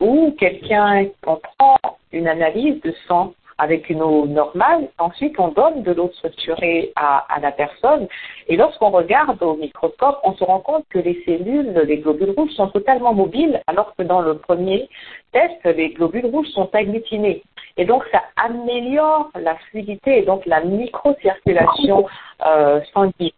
où 0.00 0.34
quelqu'un, 0.38 1.06
on 1.26 1.36
prend 1.36 1.76
une 2.12 2.26
analyse 2.26 2.80
de 2.82 2.92
sang 3.06 3.34
avec 3.60 3.90
une 3.90 4.00
eau 4.02 4.26
normale, 4.26 4.88
ensuite 4.98 5.38
on 5.38 5.48
donne 5.48 5.82
de 5.82 5.92
l'eau 5.92 6.10
structurée 6.14 6.92
à, 6.96 7.26
la 7.42 7.52
personne, 7.52 8.08
et 8.48 8.56
lorsqu'on 8.56 8.88
regarde 8.88 9.42
au 9.42 9.54
microscope, 9.54 10.18
on 10.24 10.34
se 10.34 10.42
rend 10.42 10.60
compte 10.60 10.86
que 10.88 10.98
les 10.98 11.22
cellules, 11.26 11.72
les 11.86 11.98
globules 11.98 12.30
rouges 12.30 12.52
sont 12.52 12.68
totalement 12.68 13.12
mobiles, 13.12 13.60
alors 13.66 13.94
que 13.96 14.02
dans 14.02 14.22
le 14.22 14.38
premier 14.38 14.88
test, 15.32 15.62
les 15.64 15.90
globules 15.90 16.26
rouges 16.26 16.48
sont 16.48 16.74
agglutinés. 16.74 17.42
Et 17.76 17.84
donc 17.84 18.02
ça 18.10 18.22
améliore 18.36 19.30
la 19.38 19.56
fluidité 19.56 20.18
et 20.18 20.22
donc 20.22 20.46
la 20.46 20.62
microcirculation 20.64 22.06
euh, 22.46 22.80
sanguine. 22.94 23.30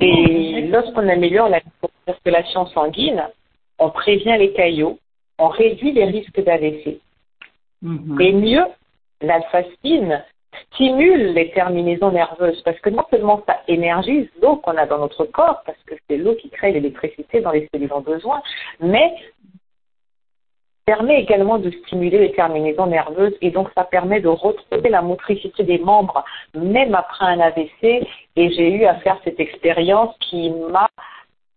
Et 0.00 0.62
lorsqu'on 0.62 1.08
améliore 1.08 1.50
la 1.50 1.60
microcirculation 1.60 2.66
sanguine, 2.68 3.22
on 3.78 3.90
prévient 3.90 4.36
les 4.38 4.52
caillots, 4.52 4.98
on 5.38 5.48
réduit 5.48 5.92
les 5.92 6.04
risques 6.04 6.42
d'AVC. 6.42 7.00
Mhm. 7.82 8.20
Et 8.20 8.32
mieux, 8.32 8.64
l'alphastine 9.20 10.24
stimule 10.72 11.34
les 11.34 11.50
terminaisons 11.50 12.10
nerveuses 12.10 12.60
parce 12.62 12.78
que 12.80 12.90
non 12.90 13.04
seulement 13.10 13.42
ça 13.46 13.60
énergise 13.68 14.28
l'eau 14.42 14.56
qu'on 14.56 14.76
a 14.76 14.86
dans 14.86 14.98
notre 14.98 15.24
corps, 15.24 15.62
parce 15.64 15.78
que 15.86 15.94
c'est 16.08 16.16
l'eau 16.16 16.34
qui 16.34 16.50
crée 16.50 16.72
l'électricité 16.72 17.40
dans 17.40 17.52
les 17.52 17.68
cellules 17.72 17.92
en 17.92 18.00
besoin, 18.00 18.42
mais 18.80 19.14
permet 20.88 21.20
également 21.20 21.58
de 21.58 21.70
stimuler 21.70 22.18
les 22.18 22.32
terminaisons 22.32 22.86
nerveuses 22.86 23.36
et 23.42 23.50
donc 23.50 23.68
ça 23.76 23.84
permet 23.84 24.22
de 24.22 24.28
retrouver 24.28 24.88
la 24.88 25.02
motricité 25.02 25.62
des 25.62 25.76
membres 25.76 26.24
même 26.54 26.94
après 26.94 27.26
un 27.26 27.40
AVC 27.40 28.08
et 28.36 28.50
j'ai 28.50 28.72
eu 28.72 28.86
à 28.86 28.94
faire 28.94 29.18
cette 29.22 29.38
expérience 29.38 30.16
qui 30.18 30.48
m'a 30.48 30.88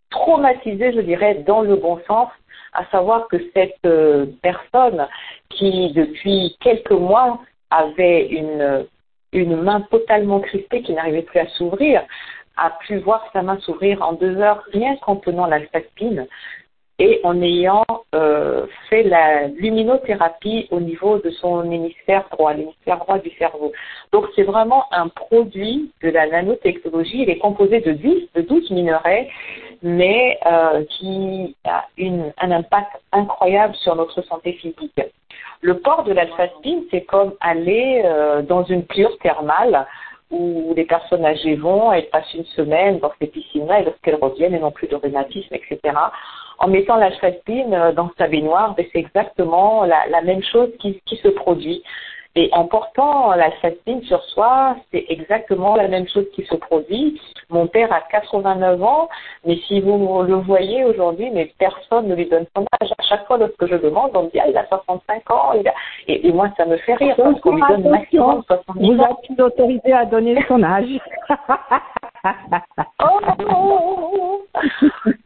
traumatisée, 0.10 0.92
je 0.92 1.00
dirais, 1.00 1.36
dans 1.48 1.62
le 1.62 1.78
bon 1.78 1.98
sens 2.08 2.28
à 2.74 2.86
savoir 2.86 3.28
que 3.28 3.38
cette 3.54 3.86
euh, 3.86 4.28
personne 4.42 5.08
qui, 5.50 5.92
depuis 5.94 6.58
quelques 6.62 6.92
mois, 6.92 7.40
avait 7.70 8.28
une, 8.28 8.86
main 9.34 9.82
totalement 9.90 10.40
crispée 10.40 10.82
qui 10.82 10.94
n'arrivait 10.94 11.22
plus 11.22 11.40
à 11.40 11.48
s'ouvrir, 11.50 12.04
a 12.58 12.70
pu 12.82 12.98
voir 12.98 13.26
sa 13.32 13.42
main 13.42 13.58
s'ouvrir 13.60 14.02
en 14.02 14.14
deux 14.14 14.38
heures 14.38 14.64
rien 14.74 14.96
qu'en 14.98 15.16
tenant 15.16 15.48
la 15.48 15.60
spine 15.66 16.28
et 17.02 17.20
en 17.24 17.42
ayant 17.42 17.84
euh, 18.14 18.68
fait 18.88 19.02
la 19.02 19.48
luminothérapie 19.48 20.68
au 20.70 20.80
niveau 20.80 21.18
de 21.18 21.32
son 21.32 21.72
hémisphère 21.72 22.26
droit, 22.30 22.54
l'hémisphère 22.54 23.00
droit 23.00 23.18
du 23.18 23.32
cerveau. 23.40 23.72
Donc 24.12 24.26
c'est 24.36 24.44
vraiment 24.44 24.84
un 24.92 25.08
produit 25.08 25.92
de 26.04 26.10
la 26.10 26.28
nanotechnologie. 26.28 27.24
Il 27.24 27.30
est 27.32 27.40
composé 27.40 27.80
de 27.80 27.94
10, 27.94 28.30
de 28.36 28.42
12 28.42 28.70
minerais, 28.70 29.30
mais 29.82 30.38
euh, 30.46 30.84
qui 30.90 31.56
a 31.64 31.86
un 31.98 32.52
impact 32.52 32.92
incroyable 33.12 33.74
sur 33.78 33.96
notre 33.96 34.22
santé 34.22 34.54
physique. 34.54 35.02
Le 35.62 35.80
port 35.80 36.04
de 36.04 36.14
l'alphastine, 36.14 36.84
c'est 36.92 37.02
comme 37.02 37.34
aller 37.40 38.04
euh, 38.06 38.44
dans 38.44 38.64
une 38.66 38.86
cure 38.86 39.18
thermale 39.24 39.88
où 40.30 40.74
les 40.78 40.86
personnes 40.86 41.26
âgées 41.26 41.56
vont, 41.56 41.92
elles 41.92 42.10
passent 42.10 42.34
une 42.36 42.46
semaine 42.46 43.00
dans 43.00 43.12
ces 43.20 43.28
piscines-là 43.28 43.82
et 43.82 43.86
lorsqu'elles 43.86 44.20
reviennent, 44.22 44.54
elles 44.54 44.62
n'ont 44.62 44.72
plus 44.72 44.88
de 44.88 44.96
rhumatisme, 44.96 45.56
etc 45.56 45.94
en 46.62 46.68
mettant 46.68 46.96
la 46.96 47.12
chastine 47.20 47.74
euh, 47.74 47.92
dans 47.92 48.12
sa 48.18 48.28
baignoire, 48.28 48.76
ben, 48.76 48.86
c'est 48.92 49.00
exactement 49.00 49.84
la, 49.84 50.22
même 50.22 50.44
chose 50.44 50.70
qui, 50.80 51.02
se 51.08 51.28
produit. 51.28 51.84
Et 52.36 52.50
en 52.54 52.66
portant 52.66 53.36
la 53.36 53.52
chastine 53.60 54.02
sur 54.04 54.24
soi, 54.24 54.78
c'est 54.92 55.06
exactement 55.10 55.76
la 55.76 55.90
même 55.90 56.08
chose 56.08 56.26
qui 56.34 56.46
se 56.46 56.56
produit. 56.56 57.20
Mon 57.50 57.68
père 57.68 57.92
a 57.92 58.00
89 58.10 58.82
ans, 58.82 59.10
mais 59.46 59.58
si 59.68 59.82
vous 59.82 60.24
le 60.24 60.36
voyez 60.36 60.86
aujourd'hui, 60.86 61.30
mais 61.32 61.52
personne 61.60 62.08
ne 62.08 62.16
lui 62.16 62.28
donne 62.28 62.46
son 62.56 62.66
âge. 62.82 62.90
À 62.98 63.04
chaque 63.04 63.28
fois, 63.28 63.38
lorsque 63.38 63.66
je 63.66 63.76
demande, 63.76 64.12
on 64.14 64.24
me 64.24 64.30
dit 64.30 64.40
ah, 64.40 64.48
il 64.48 64.58
a 64.58 64.66
65 64.68 65.30
ans. 65.32 65.52
Et, 66.08 66.32
moi, 66.32 66.50
ça 66.56 66.66
me 66.66 66.78
fait 66.78 66.94
rire 66.94 67.16
parce 67.18 67.42
qu'on 67.42 67.56
lui 67.56 67.64
donne 67.68 67.90
maximum 67.90 68.44
70 68.48 69.02
ans. 69.02 69.20
Vous 69.28 69.34
êtes 69.34 69.40
autorisé 69.42 69.92
à 69.92 70.06
donner 70.06 70.42
son 70.48 70.64
âge. 70.64 70.88
oh, 73.04 73.20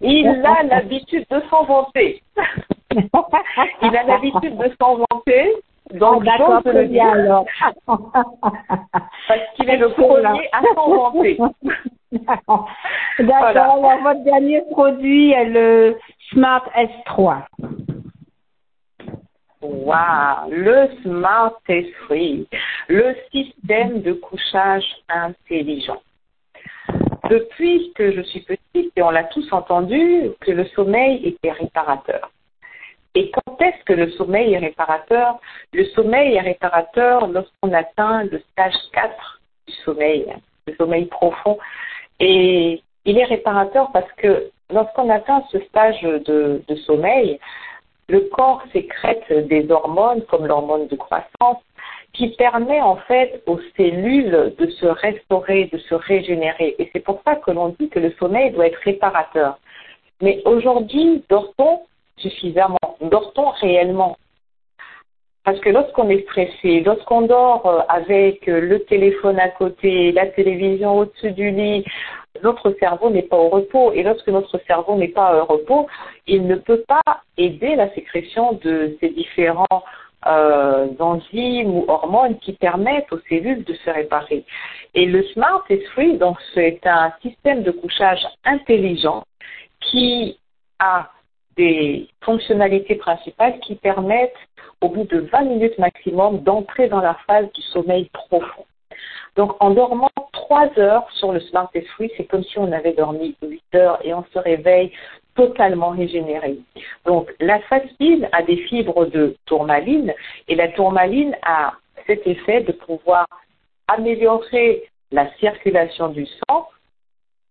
il 0.01 0.27
a 0.27 0.63
l'habitude 0.63 1.27
de 1.29 1.39
s'en 1.51 1.65
vanter. 1.65 2.23
il 2.91 3.95
a 3.95 4.03
l'habitude 4.03 4.57
de 4.57 4.71
s'en 4.81 4.97
vanter. 5.11 5.53
Donc, 5.93 6.23
d'accord, 6.23 6.61
le 6.65 6.87
dire. 6.87 7.05
alors. 7.05 7.45
Parce 7.85 9.41
qu'il 9.55 9.69
est 9.69 9.77
le 9.77 9.89
premier 9.89 10.49
à. 10.51 10.61
D'accord. 13.19 13.45
Alors, 13.45 14.01
votre 14.01 14.23
dernier 14.23 14.61
produit 14.71 15.31
est 15.31 15.45
le 15.45 15.97
Smart 16.31 16.63
S3. 16.75 17.43
Waouh, 19.61 20.49
le 20.49 20.89
Smart 21.03 21.53
S3, 21.67 22.47
le 22.87 23.15
système 23.31 24.01
de 24.01 24.13
couchage 24.13 24.85
intelligent. 25.09 26.01
Depuis 27.29 27.91
que 27.95 28.11
je 28.11 28.21
suis 28.21 28.41
petite, 28.41 28.91
et 28.95 29.01
on 29.01 29.09
l'a 29.09 29.23
tous 29.25 29.51
entendu, 29.51 30.29
que 30.41 30.51
le 30.51 30.65
sommeil 30.67 31.25
était 31.25 31.51
réparateur. 31.51 32.31
Et 33.15 33.32
quand 33.32 33.62
est-ce 33.62 33.84
que 33.86 33.93
le 33.93 34.12
sommeil 34.12 34.54
est 34.54 34.58
réparateur? 34.58 35.39
Le 35.73 35.86
sommeil 35.86 36.36
est 36.36 36.41
réparateur 36.41 37.28
lorsqu'on 37.28 37.71
atteint 37.71 38.25
le 38.25 38.41
stage 38.51 38.75
4 38.91 39.41
du 39.67 39.73
sommeil, 39.86 40.28
le 40.67 40.75
sommeil 40.75 41.06
profond. 41.06 41.58
Et 42.19 42.82
il 43.06 43.17
est 43.17 43.23
réparateur 43.23 43.91
parce 43.93 44.12
que 44.17 44.51
lorsqu'on 44.69 45.10
atteint 45.10 45.43
ce 45.49 45.60
stage 45.62 46.01
de, 46.01 46.62
sommeil, 46.86 47.39
le 48.10 48.19
corps 48.19 48.63
sécrète 48.73 49.32
des 49.47 49.71
hormones 49.71 50.23
comme 50.25 50.45
l'hormone 50.45 50.88
de 50.88 50.95
croissance 50.97 51.63
qui 52.12 52.30
permet 52.36 52.82
en 52.82 52.97
fait 52.97 53.41
aux 53.45 53.60
cellules 53.78 54.54
de 54.58 54.67
se 54.67 54.86
restaurer, 54.86 55.69
de 55.71 55.78
se 55.78 55.95
régénérer. 55.95 56.75
Et 56.80 56.89
c'est 56.91 56.99
pour 56.99 57.21
ça 57.25 57.36
que 57.36 57.51
l'on 57.51 57.69
dit 57.80 57.89
que 57.89 57.99
le 57.99 58.12
sommeil 58.19 58.51
doit 58.51 58.67
être 58.67 58.80
réparateur. 58.84 59.58
Mais 60.21 60.41
aujourd'hui, 60.45 61.23
dort-on 61.30 61.82
suffisamment 62.17 62.78
Dort-on 63.01 63.49
réellement? 63.49 64.17
Parce 65.43 65.60
que 65.60 65.69
lorsqu'on 65.69 66.10
est 66.10 66.23
stressé, 66.23 66.82
lorsqu'on 66.82 67.21
dort 67.21 67.67
euh, 67.67 67.82
avec 67.88 68.47
le 68.47 68.80
téléphone 68.86 69.39
à 69.39 69.49
côté, 69.49 70.12
la 70.12 70.25
télévision 70.25 70.97
au-dessus 70.97 71.32
du 71.32 71.51
lit, 71.51 71.86
notre 72.43 72.71
cerveau 72.80 73.12
n'est 73.12 73.21
pas 73.21 73.38
au 73.38 73.49
repos. 73.49 73.93
Et 73.93 74.01
lorsque 74.01 74.28
notre 74.28 74.60
cerveau 74.65 74.95
n'est 74.95 75.10
pas 75.10 75.39
au 75.39 75.45
repos, 75.45 75.88
il 76.25 76.47
ne 76.47 76.56
peut 76.56 76.84
pas 76.88 77.21
aider 77.38 77.75
la 77.75 77.93
sécrétion 77.93 78.54
de 78.63 78.97
ces 78.99 79.10
différents 79.10 79.84
euh, 80.25 80.88
enzymes 80.99 81.69
ou 81.69 81.86
hormones 81.88 82.39
qui 82.39 82.54
permettent 82.54 83.12
aux 83.12 83.19
cellules 83.30 83.63
de 83.63 83.73
se 83.73 83.89
réparer. 83.91 84.43
Et 84.95 85.06
le 85.06 85.23
Smart 85.28 85.63
S3, 85.69 86.17
donc 86.17 86.38
c'est 86.56 86.80
un 86.86 87.13
système 87.21 87.62
de 87.62 87.71
couchage 87.71 88.25
intelligent 88.43 89.23
qui 89.80 90.39
a 90.80 91.10
des 91.57 92.07
fonctionnalités 92.21 92.95
principales 92.95 93.59
qui 93.59 93.75
permettent 93.75 94.35
au 94.81 94.89
bout 94.89 95.05
de 95.05 95.19
20 95.19 95.41
minutes 95.43 95.77
maximum 95.79 96.39
d'entrer 96.39 96.87
dans 96.87 97.01
la 97.01 97.15
phase 97.27 97.51
du 97.53 97.61
sommeil 97.61 98.09
profond. 98.13 98.65
Donc 99.35 99.55
en 99.59 99.71
dormant 99.71 100.11
3 100.31 100.77
heures 100.77 101.09
sur 101.13 101.31
le 101.31 101.39
Smart 101.41 101.69
S3, 101.73 102.11
c'est 102.15 102.25
comme 102.25 102.43
si 102.43 102.57
on 102.57 102.71
avait 102.71 102.93
dormi 102.93 103.35
8 103.41 103.61
heures 103.75 103.99
et 104.03 104.13
on 104.13 104.23
se 104.33 104.39
réveille 104.39 104.91
totalement 105.35 105.89
régénéré. 105.89 106.57
Donc 107.05 107.33
la 107.39 107.59
fascine 107.61 108.27
a 108.31 108.41
des 108.43 108.57
fibres 108.57 109.05
de 109.05 109.35
tourmaline 109.45 110.13
et 110.47 110.55
la 110.55 110.69
tourmaline 110.69 111.35
a 111.43 111.73
cet 112.07 112.25
effet 112.25 112.61
de 112.61 112.71
pouvoir 112.71 113.25
améliorer 113.87 114.83
la 115.11 115.29
circulation 115.35 116.09
du 116.09 116.25
sang, 116.25 116.69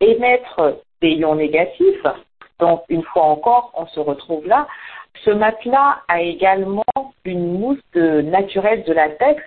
émettre 0.00 0.78
des 1.00 1.10
ions 1.10 1.34
négatifs. 1.34 2.06
Donc 2.58 2.84
une 2.88 3.02
fois 3.02 3.24
encore, 3.24 3.72
on 3.74 3.86
se 3.86 4.00
retrouve 4.00 4.46
là. 4.46 4.66
Ce 5.24 5.30
matelas 5.30 6.02
a 6.08 6.20
également 6.20 6.84
une 7.24 7.58
mousse 7.58 7.78
naturelle 7.94 8.84
de 8.84 8.92
latex 8.92 9.42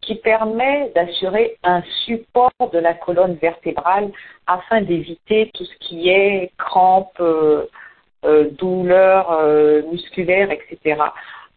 qui 0.00 0.16
permet 0.16 0.90
d'assurer 0.94 1.56
un 1.62 1.82
support 2.04 2.50
de 2.72 2.78
la 2.78 2.94
colonne 2.94 3.34
vertébrale 3.34 4.10
afin 4.46 4.82
d'éviter 4.82 5.50
tout 5.54 5.64
ce 5.64 5.76
qui 5.78 6.08
est 6.08 6.50
crampes, 6.58 7.20
euh, 7.20 7.66
euh, 8.24 8.50
douleurs 8.50 9.30
euh, 9.32 9.82
musculaires, 9.90 10.50
etc. 10.50 11.00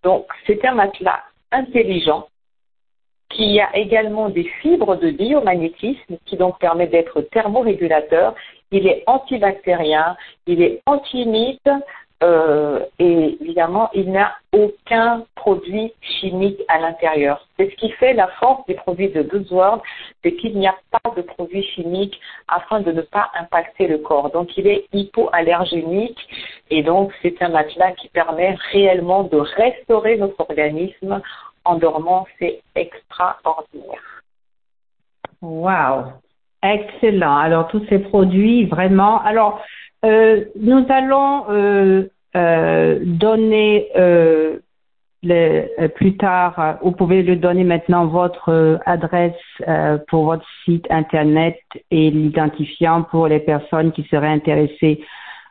Donc, 0.03 0.27
c'est 0.45 0.63
un 0.65 0.73
matelas 0.73 1.23
intelligent 1.51 2.27
qui 3.33 3.59
a 3.59 3.75
également 3.75 4.29
des 4.29 4.45
fibres 4.61 4.95
de 4.95 5.11
biomagnétisme 5.11 6.17
qui 6.25 6.37
donc 6.37 6.59
permet 6.59 6.87
d'être 6.87 7.21
thermorégulateur. 7.21 8.35
Il 8.71 8.87
est 8.87 9.03
antibactérien, 9.07 10.15
il 10.47 10.61
est 10.61 10.81
anti-imite, 10.85 11.69
euh, 12.23 12.79
et 12.99 13.37
évidemment, 13.41 13.89
il 13.93 14.11
n'a 14.11 14.33
aucun 14.53 15.25
produit 15.35 15.93
chimique 16.01 16.59
à 16.69 16.79
l'intérieur. 16.79 17.45
C'est 17.57 17.69
ce 17.69 17.75
qui 17.75 17.91
fait 17.91 18.13
la 18.13 18.27
force 18.39 18.65
des 18.65 18.75
produits 18.75 19.09
de 19.09 19.23
Buzzword, 19.23 19.81
c'est 20.23 20.33
qu'il 20.35 20.57
n'y 20.57 20.67
a 20.67 20.75
pas 20.91 21.11
de 21.17 21.21
produits 21.21 21.63
chimiques 21.75 22.17
afin 22.47 22.79
de 22.79 22.91
ne 22.93 23.01
pas 23.01 23.29
impacter 23.37 23.87
le 23.87 23.97
corps. 23.97 24.31
Donc, 24.31 24.57
il 24.57 24.67
est 24.67 24.85
hypoallergénique 24.93 26.19
et 26.69 26.81
donc 26.81 27.11
c'est 27.21 27.41
un 27.41 27.49
matelas 27.49 27.91
qui 27.91 28.07
permet 28.07 28.55
réellement 28.71 29.23
de 29.23 29.37
restaurer 29.37 30.17
notre 30.17 30.39
organisme 30.39 31.21
en 31.65 31.76
dormant. 31.76 32.26
C'est 32.39 32.62
extraordinaire. 32.76 34.23
Wow, 35.41 36.13
excellent. 36.63 37.38
Alors 37.38 37.67
tous 37.67 37.86
ces 37.89 37.99
produits, 37.99 38.65
vraiment. 38.65 39.21
Alors 39.21 39.62
euh, 40.06 40.45
nous 40.60 40.86
allons 40.89 41.45
euh, 41.49 42.04
euh, 42.36 42.99
donner 43.04 43.89
plus 45.95 46.17
tard, 46.17 46.78
vous 46.82 46.91
pouvez 46.91 47.23
le 47.23 47.38
donner 47.38 47.63
maintenant 47.63 48.08
votre 48.08 48.80
adresse 48.86 49.34
pour 50.10 50.26
votre 50.26 50.45
site 50.65 50.86
internet 50.89 51.58
et 51.91 52.12
l'identifiant 52.12 53.04
pour 53.04 53.28
les 53.28 53.39
personnes 53.39 53.93
qui 53.93 54.04
seraient 54.12 54.28
intéressées 54.28 55.02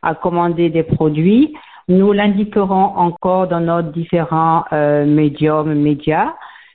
à 0.02 0.14
commander 0.14 0.68
des 0.68 0.82
produits. 0.82 1.54
Nous 1.98 2.12
l'indiquerons 2.12 2.96
encore 2.96 3.48
dans 3.48 3.60
nos 3.60 3.82
différents 3.82 4.64
médiums 4.72 5.74
médias. 5.74 6.32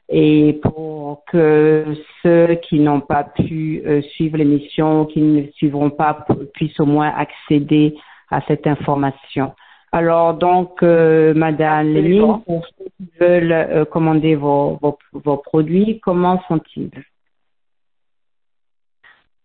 Et 0.10 0.60
pour 0.64 1.26
que 1.26 1.86
ceux 2.24 2.56
qui 2.56 2.80
n'ont 2.80 3.02
pas 3.02 3.26
pu 3.26 3.82
euh, 3.86 4.02
suivre 4.14 4.38
l'émission, 4.38 5.06
qui 5.06 5.22
ne 5.22 5.52
suivront 5.52 5.90
pas, 5.90 6.26
puissent 6.54 6.80
au 6.80 6.86
moins 6.86 7.10
accéder 7.10 7.98
à 8.30 8.42
cette 8.48 8.68
information. 8.68 9.54
Alors 9.92 10.34
donc, 10.34 10.82
euh, 10.82 11.34
Madame 11.34 11.94
Lénine, 11.94 12.42
pour 12.46 12.66
ceux 12.78 12.86
qui 12.98 13.10
veulent 13.20 13.52
euh, 13.52 13.86
commander 13.86 14.36
vos, 14.36 14.78
vos, 14.82 14.98
vos, 15.12 15.38
produits, 15.38 16.00
comment 16.00 16.42
sont-ils? 16.48 17.04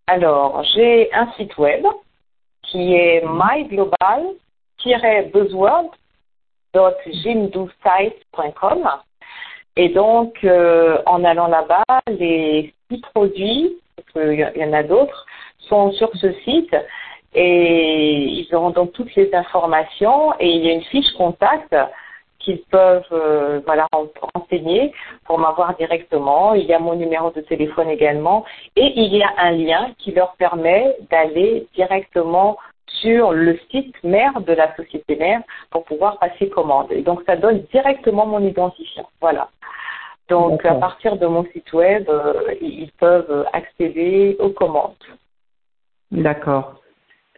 Alors, 0.07 0.63
j'ai 0.75 1.13
un 1.13 1.31
site 1.33 1.57
web 1.57 1.85
qui 2.63 2.93
est 2.93 3.23
et 9.75 9.89
donc, 9.89 10.37
euh, 10.43 10.97
en 11.05 11.23
allant 11.23 11.47
là-bas, 11.47 11.83
les 12.07 12.73
six 12.89 13.01
produits, 13.13 13.77
parce 13.95 14.11
qu'il 14.11 14.39
y 14.55 14.63
en 14.63 14.73
a 14.73 14.83
d'autres, 14.83 15.25
sont 15.69 15.91
sur 15.93 16.11
ce 16.15 16.31
site. 16.43 16.75
Et 17.33 18.25
ils 18.25 18.55
auront 18.55 18.69
donc 18.69 18.93
toutes 18.93 19.15
les 19.15 19.33
informations. 19.33 20.33
Et 20.39 20.49
il 20.49 20.65
y 20.65 20.69
a 20.69 20.73
une 20.73 20.83
fiche 20.83 21.11
contact 21.17 21.75
qu'ils 22.37 22.61
peuvent 22.63 23.03
euh, 23.11 23.61
voilà 23.65 23.87
renseigner 24.35 24.93
pour 25.25 25.39
m'avoir 25.39 25.75
directement. 25.77 26.53
Il 26.53 26.65
y 26.65 26.73
a 26.73 26.79
mon 26.79 26.95
numéro 26.95 27.31
de 27.31 27.41
téléphone 27.41 27.89
également. 27.89 28.45
Et 28.75 28.93
il 28.95 29.15
y 29.15 29.23
a 29.23 29.33
un 29.39 29.51
lien 29.51 29.91
qui 29.97 30.11
leur 30.11 30.35
permet 30.35 30.95
d'aller 31.09 31.67
directement 31.73 32.57
sur 33.01 33.31
le 33.31 33.57
site 33.71 33.95
mère 34.03 34.41
de 34.41 34.53
la 34.53 34.75
société 34.75 35.15
mère 35.15 35.41
pour 35.71 35.83
pouvoir 35.83 36.19
passer 36.19 36.49
commande. 36.49 36.91
Et 36.91 37.01
donc 37.01 37.21
ça 37.25 37.35
donne 37.35 37.63
directement 37.71 38.25
mon 38.25 38.45
identifiant. 38.45 39.09
Voilà. 39.21 39.49
Donc 40.29 40.65
à 40.65 40.75
partir 40.75 41.17
de 41.17 41.27
mon 41.27 41.43
site 41.45 41.71
web, 41.73 42.09
euh, 42.09 42.55
ils 42.61 42.91
peuvent 42.99 43.45
accéder 43.53 44.37
aux 44.39 44.49
commandes. 44.49 44.95
D'accord. 46.11 46.75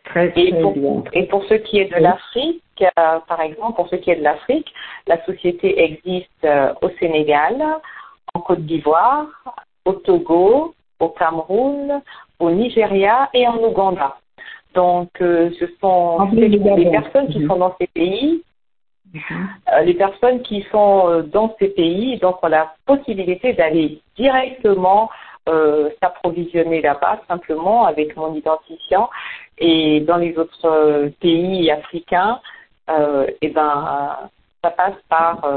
Très, 0.06 0.32
et, 0.36 0.54
pour, 0.62 0.74
bien. 0.74 1.04
et 1.14 1.26
pour 1.26 1.44
ce 1.46 1.56
qui 1.56 1.80
est 1.80 1.92
de 1.92 2.00
l'Afrique, 2.00 2.62
euh, 2.82 3.20
par 3.28 3.42
exemple, 3.42 3.76
pour 3.76 3.90
ce 3.90 3.96
qui 3.96 4.12
est 4.12 4.18
de 4.18 4.24
l'Afrique, 4.24 4.72
la 5.08 5.24
société 5.26 5.82
existe 5.82 6.30
euh, 6.44 6.74
au 6.84 6.90
Sénégal, 7.00 7.56
en 8.36 8.42
Côte 8.42 8.66
d'Ivoire, 8.66 9.26
au 9.86 9.94
Togo, 9.94 10.76
au 11.00 11.10
Cameroun, 11.10 12.02
au 12.40 12.52
Nigeria 12.52 13.30
et 13.34 13.48
en 13.48 13.58
Ouganda. 13.58 14.18
Donc, 14.76 15.10
euh, 15.22 15.50
ce 15.58 15.66
sont 15.82 16.30
les, 16.34 16.50
personnes 16.92 17.30
qui 17.30 17.46
sont 17.48 17.56
dans 17.56 17.76
ces 17.80 17.88
pays, 17.88 18.44
euh, 19.16 19.82
les 19.82 19.94
personnes 19.94 20.42
qui 20.42 20.64
sont 20.70 21.08
euh, 21.08 21.22
dans 21.24 21.56
ces 21.60 21.70
pays, 21.70 22.18
donc 22.20 22.44
ont 22.44 22.48
la 22.48 22.74
possibilité 22.86 23.54
d'aller 23.54 24.02
directement 24.18 25.10
s'approvisionner 26.02 26.82
là-bas 26.82 27.22
simplement 27.28 27.86
avec 27.86 28.16
mon 28.18 28.34
identifiant. 28.34 29.12
Et 29.60 30.00
dans 30.00 30.18
les 30.18 30.36
autres 30.40 31.12
pays 31.20 31.70
africains, 31.70 32.42
et 32.90 33.38
eh 33.42 33.50
ben, 33.50 34.18
ça 34.64 34.72
passe 34.72 34.96
par, 35.08 35.48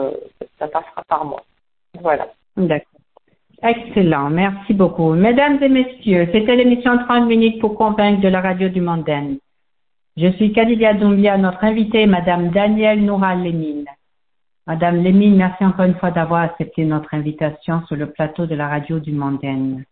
ça 0.59 0.69
passera 0.69 1.03
par 1.09 1.25
moi. 1.25 1.43
Voilà. 2.03 2.29
D'accord. 2.59 2.98
Excellent, 3.63 4.31
merci 4.31 4.73
beaucoup. 4.73 5.15
Mesdames 5.15 5.61
et 5.63 5.69
messieurs, 5.69 6.29
c'était 6.33 6.55
l'émission 6.55 6.97
30 6.97 7.27
minutes 7.27 7.61
pour 7.61 7.75
convaincre 7.77 8.21
de 8.21 8.29
la 8.29 8.41
radio 8.41 8.69
du 8.69 8.81
Mondaine. 8.81 9.39
Je 10.17 10.31
suis 10.33 10.53
Kadidia 10.53 10.95
Doumbia, 10.95 11.37
notre 11.39 11.65
invitée, 11.65 12.07
Madame 12.07 12.51
Danielle 12.51 13.05
Noura 13.05 13.35
Lémine. 13.35 13.87
Madame 14.67 15.03
Lémine, 15.03 15.37
merci 15.37 15.65
encore 15.65 15.87
une 15.87 15.97
fois 15.97 16.13
d'avoir 16.13 16.43
accepté 16.43 16.85
notre 16.85 17.15
invitation 17.15 17.83
sur 17.87 17.97
le 17.97 18.11
plateau 18.11 18.47
de 18.47 18.55
la 18.55 18.69
radio 18.69 19.01
du 19.01 19.13
Mondaine. 19.13 19.85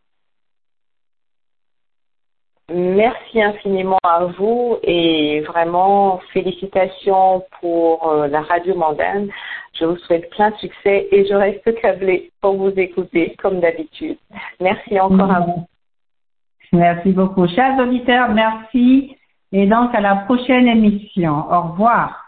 Merci 2.73 3.41
infiniment 3.41 4.01
à 4.03 4.25
vous 4.25 4.77
et 4.83 5.41
vraiment 5.43 6.19
félicitations 6.33 7.45
pour 7.61 8.09
euh, 8.09 8.27
la 8.27 8.41
radio 8.41 8.75
mondaine. 8.75 9.31
Je 9.79 9.85
vous 9.85 9.97
souhaite 9.99 10.31
plein 10.31 10.51
de 10.51 10.57
succès 10.57 11.09
et 11.11 11.27
je 11.27 11.35
reste 11.35 11.81
câblée 11.81 12.31
pour 12.41 12.57
vous 12.57 12.73
écouter 12.77 13.37
comme 13.39 13.61
d'habitude. 13.61 14.17
Merci 14.61 14.99
encore 15.01 15.31
à 15.31 15.41
vous. 15.41 15.67
Merci 16.73 17.13
beaucoup. 17.13 17.47
Chers 17.49 17.79
auditeurs, 17.79 18.31
merci 18.31 19.17
et 19.53 19.67
donc 19.67 19.95
à 19.95 20.01
la 20.01 20.17
prochaine 20.17 20.67
émission. 20.67 21.45
Au 21.51 21.73
revoir. 21.73 22.26